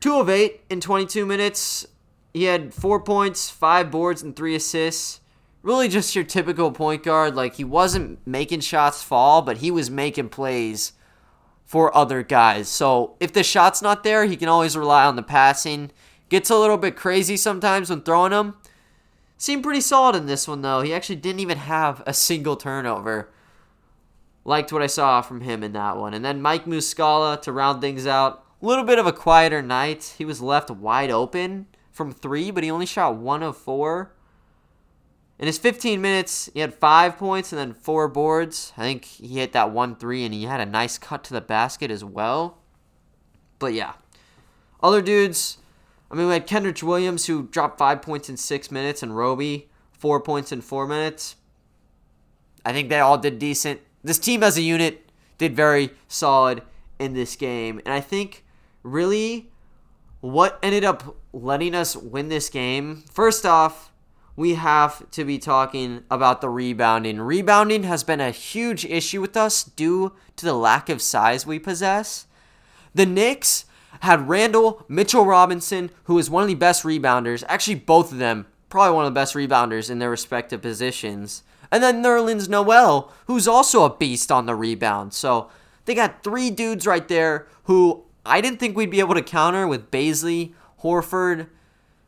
2 0.00 0.18
of 0.18 0.28
8 0.28 0.60
in 0.70 0.80
22 0.80 1.26
minutes. 1.26 1.86
He 2.32 2.44
had 2.44 2.74
4 2.74 3.00
points, 3.00 3.50
5 3.50 3.90
boards, 3.90 4.22
and 4.22 4.36
3 4.36 4.54
assists. 4.54 5.20
Really 5.62 5.88
just 5.88 6.14
your 6.14 6.24
typical 6.24 6.70
point 6.70 7.02
guard. 7.02 7.34
Like, 7.34 7.54
he 7.54 7.64
wasn't 7.64 8.24
making 8.26 8.60
shots 8.60 9.02
fall, 9.02 9.42
but 9.42 9.58
he 9.58 9.70
was 9.70 9.90
making 9.90 10.28
plays 10.28 10.92
for 11.64 11.94
other 11.96 12.22
guys. 12.22 12.68
So, 12.68 13.16
if 13.18 13.32
the 13.32 13.42
shot's 13.42 13.82
not 13.82 14.04
there, 14.04 14.26
he 14.26 14.36
can 14.36 14.48
always 14.48 14.76
rely 14.76 15.04
on 15.04 15.16
the 15.16 15.22
passing. 15.22 15.90
Gets 16.28 16.50
a 16.50 16.58
little 16.58 16.76
bit 16.76 16.94
crazy 16.94 17.36
sometimes 17.36 17.90
when 17.90 18.02
throwing 18.02 18.30
them. 18.30 18.56
Seemed 19.38 19.64
pretty 19.64 19.80
solid 19.80 20.16
in 20.16 20.26
this 20.26 20.46
one, 20.46 20.62
though. 20.62 20.82
He 20.82 20.94
actually 20.94 21.16
didn't 21.16 21.40
even 21.40 21.58
have 21.58 22.02
a 22.06 22.14
single 22.14 22.56
turnover. 22.56 23.28
Liked 24.44 24.72
what 24.72 24.82
I 24.82 24.86
saw 24.86 25.20
from 25.20 25.40
him 25.40 25.64
in 25.64 25.72
that 25.72 25.96
one. 25.96 26.14
And 26.14 26.24
then 26.24 26.40
Mike 26.40 26.64
Muscala 26.64 27.42
to 27.42 27.50
round 27.52 27.80
things 27.80 28.06
out. 28.06 28.45
A 28.62 28.66
little 28.66 28.84
bit 28.84 28.98
of 28.98 29.06
a 29.06 29.12
quieter 29.12 29.60
night. 29.60 30.14
He 30.16 30.24
was 30.24 30.40
left 30.40 30.70
wide 30.70 31.10
open 31.10 31.66
from 31.90 32.12
three, 32.12 32.50
but 32.50 32.64
he 32.64 32.70
only 32.70 32.86
shot 32.86 33.16
one 33.16 33.42
of 33.42 33.56
four. 33.56 34.12
In 35.38 35.46
his 35.46 35.58
15 35.58 36.00
minutes, 36.00 36.48
he 36.54 36.60
had 36.60 36.72
five 36.72 37.18
points 37.18 37.52
and 37.52 37.58
then 37.58 37.74
four 37.74 38.08
boards. 38.08 38.72
I 38.76 38.82
think 38.82 39.04
he 39.04 39.38
hit 39.38 39.52
that 39.52 39.70
one 39.70 39.94
three 39.94 40.24
and 40.24 40.32
he 40.32 40.44
had 40.44 40.60
a 40.60 40.66
nice 40.66 40.96
cut 40.96 41.24
to 41.24 41.34
the 41.34 41.42
basket 41.42 41.90
as 41.90 42.02
well. 42.02 42.58
But 43.58 43.74
yeah. 43.74 43.92
Other 44.82 45.02
dudes, 45.02 45.58
I 46.10 46.14
mean, 46.14 46.26
we 46.26 46.32
had 46.32 46.46
Kenrich 46.46 46.82
Williams 46.82 47.26
who 47.26 47.48
dropped 47.48 47.78
five 47.78 48.00
points 48.00 48.30
in 48.30 48.38
six 48.38 48.70
minutes 48.70 49.02
and 49.02 49.14
Roby 49.16 49.68
four 49.92 50.20
points 50.20 50.52
in 50.52 50.60
four 50.60 50.86
minutes. 50.86 51.36
I 52.64 52.72
think 52.72 52.88
they 52.88 53.00
all 53.00 53.18
did 53.18 53.38
decent. 53.38 53.80
This 54.02 54.18
team 54.18 54.42
as 54.42 54.56
a 54.56 54.62
unit 54.62 55.10
did 55.36 55.54
very 55.54 55.90
solid 56.08 56.62
in 56.98 57.12
this 57.12 57.36
game. 57.36 57.80
And 57.84 57.92
I 57.92 58.00
think 58.00 58.44
really 58.86 59.50
what 60.20 60.58
ended 60.62 60.84
up 60.84 61.16
letting 61.32 61.74
us 61.74 61.96
win 61.96 62.28
this 62.28 62.48
game, 62.48 63.04
first 63.10 63.44
off, 63.44 63.92
we 64.34 64.54
have 64.54 65.10
to 65.12 65.24
be 65.24 65.38
talking 65.38 66.04
about 66.10 66.40
the 66.40 66.48
rebounding. 66.48 67.20
Rebounding 67.20 67.84
has 67.84 68.04
been 68.04 68.20
a 68.20 68.30
huge 68.30 68.84
issue 68.84 69.20
with 69.20 69.36
us 69.36 69.64
due 69.64 70.12
to 70.36 70.44
the 70.44 70.54
lack 70.54 70.88
of 70.88 71.00
size 71.00 71.46
we 71.46 71.58
possess. 71.58 72.26
The 72.94 73.06
Knicks 73.06 73.64
had 74.00 74.28
Randle 74.28 74.84
Mitchell 74.88 75.24
Robinson, 75.24 75.90
who 76.04 76.18
is 76.18 76.28
one 76.28 76.42
of 76.42 76.48
the 76.48 76.54
best 76.54 76.82
rebounders, 76.82 77.44
actually, 77.48 77.76
both 77.76 78.12
of 78.12 78.18
them, 78.18 78.46
probably 78.68 78.94
one 78.94 79.06
of 79.06 79.12
the 79.12 79.18
best 79.18 79.34
rebounders 79.34 79.90
in 79.90 79.98
their 79.98 80.10
respective 80.10 80.60
positions. 80.60 81.42
And 81.72 81.82
then 81.82 82.02
Nerlens 82.02 82.48
Noel, 82.48 83.12
who's 83.26 83.48
also 83.48 83.84
a 83.84 83.96
beast 83.96 84.30
on 84.30 84.46
the 84.46 84.54
rebound. 84.54 85.14
So 85.14 85.50
they 85.86 85.94
got 85.94 86.22
three 86.22 86.50
dudes 86.50 86.86
right 86.86 87.06
there 87.08 87.46
who 87.64 88.05
I 88.26 88.40
didn't 88.40 88.60
think 88.60 88.76
we'd 88.76 88.90
be 88.90 89.00
able 89.00 89.14
to 89.14 89.22
counter 89.22 89.66
with 89.66 89.90
Bazley, 89.90 90.52
Horford, 90.82 91.48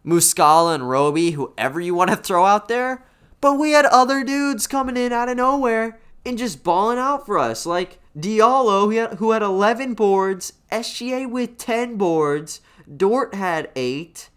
Muscala, 0.04 0.74
and 0.74 0.88
Roby, 0.88 1.32
whoever 1.32 1.80
you 1.80 1.94
want 1.94 2.10
to 2.10 2.16
throw 2.16 2.44
out 2.44 2.68
there. 2.68 3.04
But 3.40 3.54
we 3.54 3.72
had 3.72 3.86
other 3.86 4.24
dudes 4.24 4.66
coming 4.66 4.96
in 4.96 5.12
out 5.12 5.28
of 5.28 5.36
nowhere 5.36 5.98
and 6.24 6.38
just 6.38 6.64
balling 6.64 6.98
out 6.98 7.24
for 7.24 7.38
us. 7.38 7.66
Like 7.66 7.98
Diallo, 8.16 8.84
who 8.84 8.90
had, 8.90 9.14
who 9.14 9.30
had 9.30 9.42
11 9.42 9.94
boards, 9.94 10.54
SGA 10.72 11.28
with 11.28 11.56
10 11.58 11.96
boards, 11.96 12.60
Dort 12.94 13.34
had 13.34 13.70
8. 13.76 14.28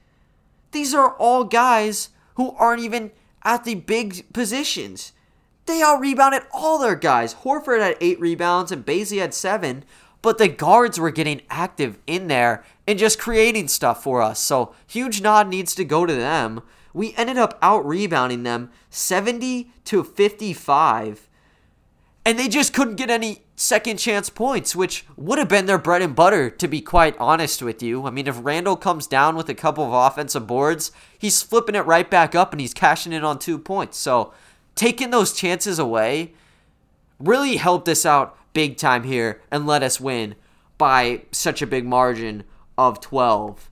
These 0.72 0.94
are 0.94 1.16
all 1.16 1.44
guys 1.44 2.10
who 2.36 2.52
aren't 2.58 2.82
even 2.82 3.12
at 3.44 3.64
the 3.64 3.76
big 3.76 4.32
positions. 4.34 5.14
They 5.66 5.82
out 5.82 6.00
rebounded 6.00 6.44
all 6.52 6.78
their 6.78 6.96
guys. 6.96 7.36
Horford 7.36 7.82
had 7.82 7.98
8 8.02 8.20
rebounds 8.20 8.72
and 8.72 8.86
Bazley 8.86 9.20
had 9.20 9.34
7, 9.34 9.84
but 10.22 10.38
the 10.38 10.48
guards 10.48 11.00
were 11.00 11.12
getting 11.12 11.42
active 11.50 11.98
in 12.08 12.28
there 12.28 12.64
and 12.88 13.00
just 13.00 13.20
creating 13.20 13.68
stuff 13.68 14.04
for 14.04 14.22
us. 14.22 14.40
So, 14.40 14.74
huge 14.88 15.22
nod 15.22 15.48
needs 15.48 15.74
to 15.76 15.86
go 15.86 16.06
to 16.06 16.14
them. 16.14 16.62
We 16.94 17.14
ended 17.16 17.38
up 17.38 17.58
out 17.62 17.86
rebounding 17.86 18.44
them 18.44 18.70
70 18.90 19.72
to 19.86 20.04
55 20.04 21.28
and 22.26 22.38
they 22.38 22.48
just 22.48 22.74
couldn't 22.74 22.96
get 22.96 23.10
any 23.10 23.42
second 23.56 23.98
chance 23.98 24.30
points, 24.30 24.76
which 24.76 25.06
would 25.18 25.40
have 25.40 25.48
been 25.48 25.66
their 25.66 25.80
bread 25.80 26.02
and 26.02 26.16
butter, 26.16 26.50
to 26.50 26.68
be 26.68 26.82
quite 26.82 27.18
honest 27.20 27.62
with 27.62 27.82
you. 27.82 28.06
I 28.06 28.12
mean, 28.12 28.28
if 28.28 28.44
Randle 28.44 28.76
comes 28.76 29.08
down 29.08 29.36
with 29.36 29.50
a 29.50 29.56
couple 29.56 29.84
of 29.84 29.94
offensive 29.94 30.46
boards, 30.46 30.92
he's 31.18 31.42
flipping 31.42 31.76
it 31.76 31.86
right 31.86 32.10
back 32.10 32.36
up 32.36 32.52
and 32.52 32.62
he's 32.62 32.74
cashing 32.76 33.12
in 33.12 33.24
on 33.24 33.40
two 33.40 33.58
points. 33.58 33.98
So, 33.98 34.34
taking 34.76 35.10
those 35.10 35.34
chances 35.34 35.80
away 35.80 36.34
really 37.24 37.58
helped 37.58 37.88
us 37.88 38.06
out 38.06 38.38
big 38.54 38.78
time 38.78 39.04
here 39.04 39.42
and 39.50 39.66
let 39.66 39.84
us 39.84 40.00
win 40.00 40.36
by 40.78 41.24
such 41.32 41.62
a 41.62 41.68
big 41.68 41.86
margin 41.86 42.44
of 42.78 43.00
12 43.00 43.70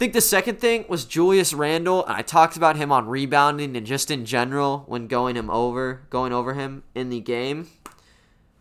I 0.00 0.02
think 0.02 0.14
the 0.14 0.22
second 0.22 0.60
thing 0.60 0.86
was 0.88 1.04
Julius 1.04 1.52
Randle, 1.52 2.06
and 2.06 2.16
I 2.16 2.22
talked 2.22 2.56
about 2.56 2.76
him 2.76 2.90
on 2.90 3.06
rebounding 3.06 3.76
and 3.76 3.84
just 3.84 4.10
in 4.10 4.24
general 4.24 4.84
when 4.86 5.08
going 5.08 5.36
him 5.36 5.50
over, 5.50 6.06
going 6.08 6.32
over 6.32 6.54
him 6.54 6.84
in 6.94 7.10
the 7.10 7.20
game. 7.20 7.68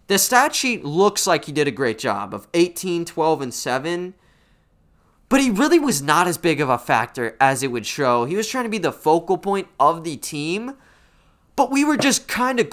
The 0.07 0.17
stat 0.17 0.53
sheet 0.53 0.83
looks 0.83 1.25
like 1.25 1.45
he 1.45 1.53
did 1.53 1.65
a 1.65 1.71
great 1.71 1.97
job 1.97 2.33
of 2.33 2.49
18, 2.53 3.05
12, 3.05 3.41
and 3.41 3.53
7. 3.53 4.15
But 5.29 5.39
he 5.39 5.49
really 5.49 5.79
was 5.79 6.01
not 6.01 6.27
as 6.27 6.37
big 6.37 6.59
of 6.59 6.67
a 6.67 6.77
factor 6.77 7.37
as 7.39 7.63
it 7.63 7.71
would 7.71 7.85
show. 7.85 8.25
He 8.25 8.35
was 8.35 8.49
trying 8.49 8.65
to 8.65 8.69
be 8.69 8.77
the 8.77 8.91
focal 8.91 9.37
point 9.37 9.69
of 9.79 10.03
the 10.03 10.17
team, 10.17 10.73
but 11.55 11.71
we 11.71 11.85
were 11.85 11.95
just 11.95 12.27
kind 12.27 12.59
of 12.59 12.69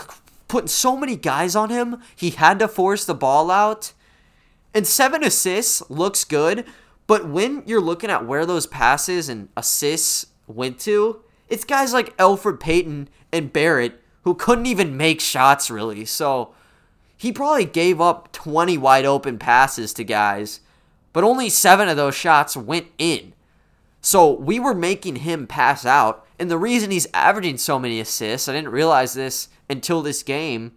putting 0.49 0.69
so 0.69 0.97
many 0.97 1.17
guys 1.17 1.57
on 1.57 1.71
him. 1.71 2.01
He 2.15 2.31
had 2.31 2.59
to 2.59 2.69
force 2.69 3.05
the 3.05 3.15
ball 3.15 3.51
out. 3.51 3.93
And 4.75 4.87
seven 4.87 5.25
assists 5.25 5.89
looks 5.91 6.25
good, 6.25 6.67
but 7.07 7.29
when 7.29 7.63
you're 7.67 7.81
looking 7.81 8.11
at 8.11 8.27
where 8.27 8.45
those 8.45 8.67
passes 8.67 9.29
and 9.29 9.49
assists 9.57 10.27
went 10.47 10.79
to, 10.81 11.23
it's 11.49 11.65
guys 11.65 11.93
like 11.93 12.17
Elfrid 12.17 12.61
Payton 12.61 13.09
and 13.33 13.53
Barrett 13.53 14.03
who 14.23 14.35
couldn't 14.35 14.67
even 14.67 14.97
make 14.97 15.21
shots 15.21 15.71
really. 15.71 16.05
So 16.05 16.53
he 17.17 17.33
probably 17.33 17.65
gave 17.65 18.01
up 18.01 18.33
20 18.33 18.77
wide 18.77 19.07
open 19.07 19.39
passes 19.39 19.95
to 19.95 20.05
guys, 20.05 20.61
but 21.13 21.25
only 21.25 21.49
seven 21.49 21.89
of 21.89 21.97
those 21.97 22.17
shots 22.17 22.57
went 22.57 22.89
in. 22.99 23.33
So 24.01 24.33
we 24.33 24.59
were 24.61 24.75
making 24.75 25.17
him 25.17 25.47
pass 25.47 25.87
out. 25.87 26.27
And 26.39 26.51
the 26.51 26.59
reason 26.59 26.91
he's 26.91 27.07
averaging 27.15 27.57
so 27.57 27.79
many 27.79 28.01
assists, 28.01 28.49
I 28.49 28.53
didn't 28.53 28.73
realize 28.73 29.15
this 29.15 29.49
until 29.69 30.03
this 30.03 30.23
game, 30.23 30.73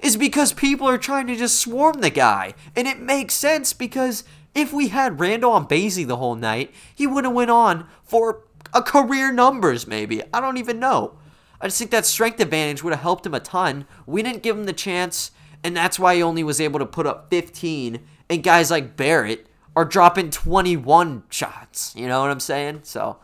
is 0.00 0.16
because 0.16 0.52
people 0.52 0.88
are 0.88 0.98
trying 0.98 1.26
to 1.26 1.36
just 1.36 1.60
swarm 1.60 2.00
the 2.00 2.10
guy. 2.10 2.54
And 2.76 2.86
it 2.86 3.00
makes 3.00 3.34
sense 3.34 3.72
because 3.72 4.24
if 4.54 4.72
we 4.72 4.88
had 4.88 5.20
Randle 5.20 5.52
on 5.52 5.66
Bazley 5.66 6.06
the 6.06 6.16
whole 6.16 6.34
night, 6.34 6.72
he 6.94 7.06
would 7.06 7.24
have 7.24 7.34
went 7.34 7.50
on 7.50 7.86
for 8.04 8.44
a 8.72 8.82
career 8.82 9.32
numbers 9.32 9.86
maybe. 9.86 10.22
I 10.32 10.40
don't 10.40 10.58
even 10.58 10.78
know. 10.78 11.18
I 11.60 11.66
just 11.66 11.78
think 11.78 11.90
that 11.90 12.06
strength 12.06 12.40
advantage 12.40 12.82
would 12.82 12.92
have 12.92 13.02
helped 13.02 13.26
him 13.26 13.34
a 13.34 13.40
ton. 13.40 13.86
We 14.06 14.22
didn't 14.22 14.42
give 14.42 14.56
him 14.56 14.66
the 14.66 14.72
chance, 14.72 15.32
and 15.64 15.76
that's 15.76 15.98
why 15.98 16.14
he 16.14 16.22
only 16.22 16.44
was 16.44 16.60
able 16.60 16.78
to 16.78 16.86
put 16.86 17.06
up 17.06 17.30
15. 17.30 18.00
And 18.30 18.44
guys 18.44 18.70
like 18.70 18.96
Barrett 18.96 19.48
are 19.74 19.84
dropping 19.84 20.30
21 20.30 21.24
shots. 21.30 21.94
You 21.96 22.06
know 22.06 22.20
what 22.20 22.30
I'm 22.30 22.40
saying? 22.40 22.80
So, 22.84 23.18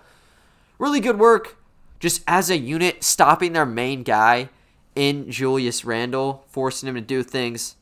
really 0.78 1.00
good 1.00 1.18
work 1.18 1.58
just 2.00 2.22
as 2.26 2.50
a 2.50 2.58
unit, 2.58 3.04
stopping 3.04 3.52
their 3.52 3.66
main 3.66 4.02
guy 4.02 4.48
in 4.94 5.30
Julius 5.30 5.84
Randle, 5.84 6.44
forcing 6.48 6.88
him 6.88 6.94
to 6.94 7.00
do 7.00 7.22
things 7.22 7.76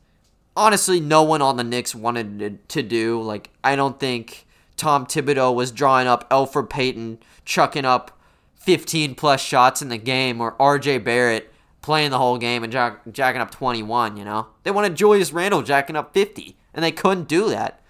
honestly 0.55 0.99
no 0.99 1.23
one 1.23 1.41
on 1.41 1.57
the 1.57 1.63
Knicks 1.63 1.95
wanted 1.95 2.67
to 2.69 2.83
do. 2.83 3.21
Like, 3.21 3.49
I 3.63 3.75
don't 3.75 3.99
think 3.99 4.45
Tom 4.77 5.05
Thibodeau 5.05 5.53
was 5.53 5.71
drawing 5.71 6.07
up 6.07 6.29
Elfrid 6.29 6.69
Payton 6.69 7.19
chucking 7.45 7.85
up 7.85 8.17
15 8.55 9.15
plus 9.15 9.41
shots 9.41 9.81
in 9.81 9.89
the 9.89 9.97
game 9.97 10.39
or 10.39 10.53
RJ 10.53 11.03
Barrett 11.03 11.51
playing 11.81 12.11
the 12.11 12.17
whole 12.17 12.37
game 12.37 12.63
and 12.63 12.71
jack- 12.71 13.01
jacking 13.11 13.41
up 13.41 13.51
21, 13.51 14.15
you 14.15 14.23
know? 14.23 14.47
They 14.63 14.71
wanted 14.71 14.95
Julius 14.95 15.33
Randle 15.33 15.63
jacking 15.63 15.95
up 15.97 16.13
50, 16.13 16.55
and 16.73 16.83
they 16.83 16.91
couldn't 16.91 17.27
do 17.27 17.49
that 17.49 17.81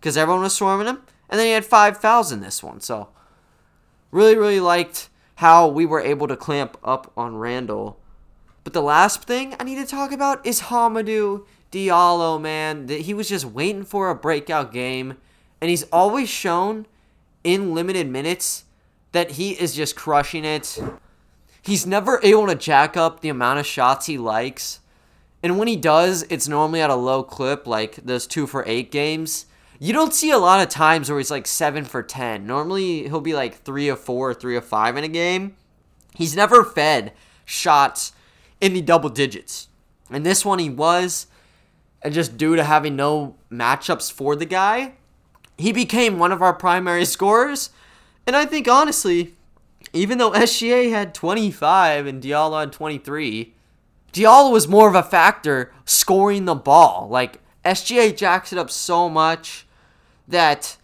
because 0.00 0.16
everyone 0.16 0.42
was 0.42 0.54
swarming 0.54 0.86
him, 0.86 1.02
and 1.28 1.38
then 1.38 1.46
he 1.46 1.52
had 1.52 1.66
five 1.66 1.98
fouls 1.98 2.32
in 2.32 2.40
this 2.40 2.62
one. 2.62 2.80
So, 2.80 3.08
really, 4.10 4.36
really 4.36 4.60
liked 4.60 5.10
how 5.36 5.68
we 5.68 5.84
were 5.84 6.00
able 6.00 6.26
to 6.28 6.36
clamp 6.36 6.78
up 6.82 7.12
on 7.16 7.36
Randle. 7.36 7.98
But 8.64 8.72
the 8.72 8.82
last 8.82 9.22
thing 9.24 9.54
I 9.60 9.64
need 9.64 9.76
to 9.76 9.86
talk 9.86 10.10
about 10.10 10.44
is 10.44 10.62
Hamidou 10.62 11.44
Diallo, 11.70 12.40
man, 12.40 12.88
he 12.88 13.12
was 13.12 13.28
just 13.28 13.44
waiting 13.44 13.84
for 13.84 14.08
a 14.08 14.14
breakout 14.14 14.72
game, 14.72 15.16
and 15.60 15.70
he's 15.70 15.82
always 15.84 16.28
shown 16.28 16.86
in 17.42 17.74
limited 17.74 18.08
minutes 18.08 18.64
that 19.10 19.32
he 19.32 19.52
is 19.52 19.74
just 19.74 19.96
crushing 19.96 20.44
it. 20.44 20.78
He's 21.62 21.84
never 21.84 22.20
able 22.22 22.46
to 22.46 22.54
jack 22.54 22.96
up 22.96 23.20
the 23.20 23.28
amount 23.28 23.58
of 23.58 23.66
shots 23.66 24.06
he 24.06 24.18
likes. 24.18 24.80
And 25.42 25.58
when 25.58 25.66
he 25.66 25.76
does, 25.76 26.22
it's 26.30 26.46
normally 26.46 26.80
at 26.80 26.90
a 26.90 26.94
low 26.94 27.22
clip, 27.22 27.66
like 27.66 27.96
those 27.96 28.26
two 28.26 28.46
for 28.46 28.62
eight 28.66 28.92
games. 28.92 29.46
You 29.80 29.92
don't 29.92 30.14
see 30.14 30.30
a 30.30 30.38
lot 30.38 30.62
of 30.62 30.68
times 30.68 31.10
where 31.10 31.18
he's 31.18 31.30
like 31.30 31.46
seven 31.46 31.84
for 31.84 32.02
10. 32.02 32.46
Normally, 32.46 33.08
he'll 33.08 33.20
be 33.20 33.34
like 33.34 33.62
three 33.62 33.90
or 33.90 33.96
four, 33.96 34.30
or 34.30 34.34
three 34.34 34.56
or 34.56 34.60
five 34.60 34.96
in 34.96 35.04
a 35.04 35.08
game. 35.08 35.56
He's 36.14 36.36
never 36.36 36.64
fed 36.64 37.12
shots 37.44 38.12
in 38.60 38.72
the 38.72 38.80
double 38.80 39.10
digits. 39.10 39.68
And 40.10 40.24
this 40.24 40.44
one 40.44 40.58
he 40.58 40.70
was 40.70 41.26
and 42.02 42.12
just 42.12 42.36
due 42.36 42.54
to 42.54 42.64
having 42.64 42.96
no 42.96 43.36
matchups 43.50 44.12
for 44.12 44.36
the 44.36 44.44
guy, 44.44 44.92
he 45.56 45.72
became 45.72 46.18
one 46.18 46.32
of 46.32 46.42
our 46.42 46.52
primary 46.52 47.04
scorers. 47.06 47.70
And 48.26 48.36
I 48.36 48.44
think 48.44 48.68
honestly, 48.68 49.34
even 49.92 50.18
though 50.18 50.32
SGA 50.32 50.90
had 50.90 51.14
25 51.14 52.06
and 52.06 52.22
Diallo 52.22 52.60
had 52.60 52.72
23, 52.72 53.54
Diallo 54.12 54.52
was 54.52 54.68
more 54.68 54.88
of 54.88 54.94
a 54.94 55.02
factor 55.02 55.72
scoring 55.84 56.44
the 56.44 56.54
ball. 56.54 57.08
Like 57.10 57.40
SGA 57.64 58.16
jacks 58.16 58.52
it 58.52 58.58
up 58.58 58.70
so 58.70 59.08
much 59.08 59.66
that 60.28 60.76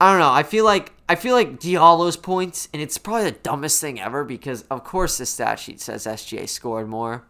I 0.00 0.10
don't 0.10 0.20
know. 0.20 0.32
I 0.32 0.42
feel 0.42 0.64
like 0.64 0.92
I 1.10 1.16
feel 1.16 1.34
like 1.34 1.58
Diallo's 1.58 2.16
points, 2.16 2.68
and 2.72 2.80
it's 2.80 2.96
probably 2.96 3.24
the 3.24 3.38
dumbest 3.38 3.80
thing 3.80 3.98
ever 4.00 4.22
because 4.22 4.62
of 4.70 4.84
course 4.84 5.18
the 5.18 5.26
stat 5.26 5.58
sheet 5.58 5.80
says 5.80 6.06
SGA 6.06 6.48
scored 6.48 6.88
more, 6.88 7.24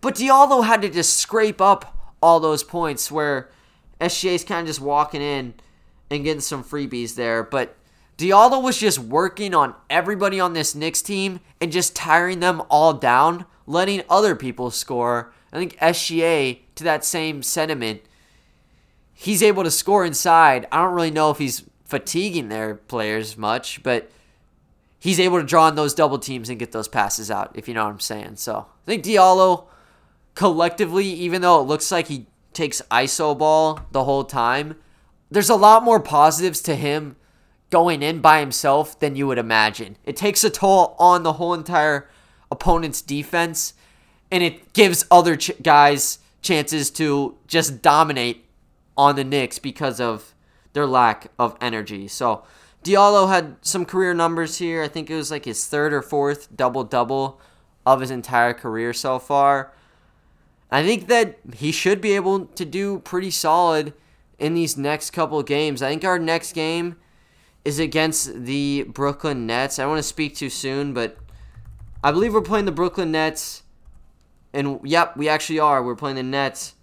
but 0.00 0.14
Diallo 0.14 0.64
had 0.64 0.80
to 0.82 0.88
just 0.88 1.16
scrape 1.16 1.60
up 1.60 2.14
all 2.22 2.38
those 2.38 2.62
points 2.62 3.10
where 3.10 3.50
SGA's 4.00 4.44
kind 4.44 4.60
of 4.60 4.68
just 4.68 4.80
walking 4.80 5.22
in 5.22 5.54
and 6.08 6.22
getting 6.22 6.40
some 6.40 6.62
freebies 6.62 7.16
there. 7.16 7.42
But 7.42 7.74
Diallo 8.16 8.62
was 8.62 8.78
just 8.78 9.00
working 9.00 9.56
on 9.56 9.74
everybody 9.90 10.38
on 10.38 10.52
this 10.52 10.76
Knicks 10.76 11.02
team 11.02 11.40
and 11.60 11.72
just 11.72 11.96
tiring 11.96 12.38
them 12.38 12.62
all 12.70 12.92
down, 12.92 13.44
letting 13.66 14.04
other 14.08 14.36
people 14.36 14.70
score. 14.70 15.32
I 15.52 15.58
think 15.58 15.76
SGA, 15.78 16.60
to 16.76 16.84
that 16.84 17.04
same 17.04 17.42
sentiment, 17.42 18.02
he's 19.12 19.42
able 19.42 19.64
to 19.64 19.70
score 19.72 20.04
inside. 20.04 20.68
I 20.70 20.84
don't 20.84 20.94
really 20.94 21.10
know 21.10 21.30
if 21.30 21.38
he's 21.38 21.64
fatiguing 21.90 22.48
their 22.48 22.76
players 22.76 23.36
much, 23.36 23.82
but 23.82 24.10
he's 25.00 25.18
able 25.18 25.40
to 25.40 25.44
draw 25.46 25.64
on 25.64 25.74
those 25.74 25.92
double 25.92 26.18
teams 26.18 26.48
and 26.48 26.58
get 26.58 26.70
those 26.70 26.88
passes 26.88 27.30
out, 27.30 27.50
if 27.54 27.66
you 27.66 27.74
know 27.74 27.84
what 27.84 27.90
I'm 27.90 28.00
saying. 28.00 28.36
So 28.36 28.66
I 28.84 28.86
think 28.86 29.04
Diallo 29.04 29.66
collectively, 30.34 31.06
even 31.06 31.42
though 31.42 31.60
it 31.60 31.64
looks 31.64 31.90
like 31.90 32.06
he 32.06 32.26
takes 32.52 32.80
ISO 32.90 33.36
ball 33.36 33.80
the 33.90 34.04
whole 34.04 34.24
time, 34.24 34.76
there's 35.30 35.50
a 35.50 35.56
lot 35.56 35.82
more 35.82 36.00
positives 36.00 36.60
to 36.62 36.76
him 36.76 37.16
going 37.70 38.02
in 38.02 38.20
by 38.20 38.40
himself 38.40 38.98
than 39.00 39.16
you 39.16 39.26
would 39.26 39.38
imagine. 39.38 39.96
It 40.04 40.16
takes 40.16 40.44
a 40.44 40.50
toll 40.50 40.94
on 40.98 41.22
the 41.22 41.34
whole 41.34 41.54
entire 41.54 42.08
opponent's 42.50 43.02
defense, 43.02 43.74
and 44.30 44.42
it 44.42 44.72
gives 44.72 45.06
other 45.10 45.36
ch- 45.36 45.52
guys 45.62 46.18
chances 46.42 46.90
to 46.90 47.36
just 47.46 47.82
dominate 47.82 48.44
on 48.96 49.16
the 49.16 49.24
Knicks 49.24 49.58
because 49.58 50.00
of 50.00 50.34
their 50.72 50.86
lack 50.86 51.30
of 51.38 51.56
energy. 51.60 52.08
So 52.08 52.44
Diallo 52.84 53.28
had 53.28 53.56
some 53.60 53.84
career 53.84 54.14
numbers 54.14 54.58
here. 54.58 54.82
I 54.82 54.88
think 54.88 55.10
it 55.10 55.16
was 55.16 55.30
like 55.30 55.44
his 55.44 55.66
third 55.66 55.92
or 55.92 56.02
fourth 56.02 56.54
double 56.56 56.84
double 56.84 57.40
of 57.84 58.00
his 58.00 58.10
entire 58.10 58.54
career 58.54 58.92
so 58.92 59.18
far. 59.18 59.72
I 60.70 60.82
think 60.82 61.08
that 61.08 61.38
he 61.54 61.72
should 61.72 62.00
be 62.00 62.12
able 62.12 62.46
to 62.46 62.64
do 62.64 63.00
pretty 63.00 63.30
solid 63.30 63.92
in 64.38 64.54
these 64.54 64.76
next 64.76 65.10
couple 65.10 65.42
games. 65.42 65.82
I 65.82 65.90
think 65.90 66.04
our 66.04 66.18
next 66.18 66.52
game 66.52 66.96
is 67.64 67.78
against 67.78 68.44
the 68.44 68.84
Brooklyn 68.88 69.46
Nets. 69.46 69.78
I 69.78 69.82
don't 69.82 69.90
want 69.90 69.98
to 69.98 70.04
speak 70.04 70.36
too 70.36 70.48
soon, 70.48 70.94
but 70.94 71.18
I 72.02 72.12
believe 72.12 72.32
we're 72.32 72.40
playing 72.40 72.64
the 72.64 72.72
Brooklyn 72.72 73.12
Nets. 73.12 73.62
And 74.52 74.80
yep, 74.84 75.16
we 75.16 75.28
actually 75.28 75.58
are. 75.58 75.82
We're 75.82 75.96
playing 75.96 76.16
the 76.16 76.22
Nets 76.22 76.74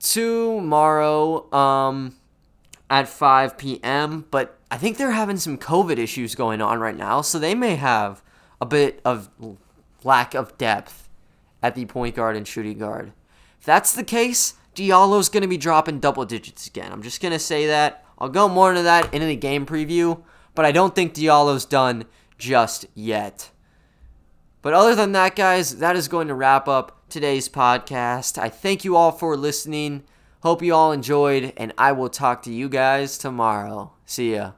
tomorrow 0.00 1.52
um, 1.52 2.16
at 2.90 3.08
5 3.08 3.58
p.m. 3.58 4.26
But 4.30 4.58
I 4.70 4.78
think 4.78 4.96
they're 4.96 5.12
having 5.12 5.36
some 5.36 5.58
COVID 5.58 5.98
issues 5.98 6.34
going 6.34 6.60
on 6.60 6.80
right 6.80 6.96
now, 6.96 7.20
so 7.20 7.38
they 7.38 7.54
may 7.54 7.76
have 7.76 8.22
a 8.60 8.66
bit 8.66 9.00
of 9.04 9.30
lack 10.04 10.34
of 10.34 10.56
depth 10.58 11.08
at 11.62 11.74
the 11.74 11.86
point 11.86 12.14
guard 12.14 12.36
and 12.36 12.46
shooting 12.46 12.78
guard. 12.78 13.12
If 13.58 13.64
that's 13.64 13.92
the 13.92 14.04
case, 14.04 14.54
Diallo's 14.74 15.28
going 15.28 15.42
to 15.42 15.48
be 15.48 15.56
dropping 15.56 16.00
double 16.00 16.24
digits 16.24 16.66
again. 16.66 16.92
I'm 16.92 17.02
just 17.02 17.20
going 17.20 17.32
to 17.32 17.38
say 17.38 17.66
that. 17.66 18.04
I'll 18.18 18.28
go 18.28 18.48
more 18.48 18.70
into 18.70 18.82
that 18.82 19.12
in 19.12 19.26
the 19.26 19.36
game 19.36 19.66
preview, 19.66 20.22
but 20.54 20.64
I 20.64 20.72
don't 20.72 20.94
think 20.94 21.14
Diallo's 21.14 21.64
done 21.64 22.04
just 22.36 22.86
yet. 22.94 23.50
But 24.62 24.74
other 24.74 24.94
than 24.94 25.12
that, 25.12 25.36
guys, 25.36 25.78
that 25.78 25.96
is 25.96 26.08
going 26.08 26.28
to 26.28 26.34
wrap 26.34 26.68
up 26.68 27.08
today's 27.08 27.48
podcast. 27.48 28.38
I 28.38 28.48
thank 28.48 28.84
you 28.84 28.96
all 28.96 29.12
for 29.12 29.36
listening. 29.36 30.04
Hope 30.42 30.62
you 30.62 30.72
all 30.72 30.92
enjoyed, 30.92 31.52
and 31.56 31.72
I 31.76 31.90
will 31.92 32.08
talk 32.08 32.42
to 32.42 32.52
you 32.52 32.68
guys 32.68 33.18
tomorrow. 33.18 33.92
See 34.04 34.34
ya. 34.34 34.52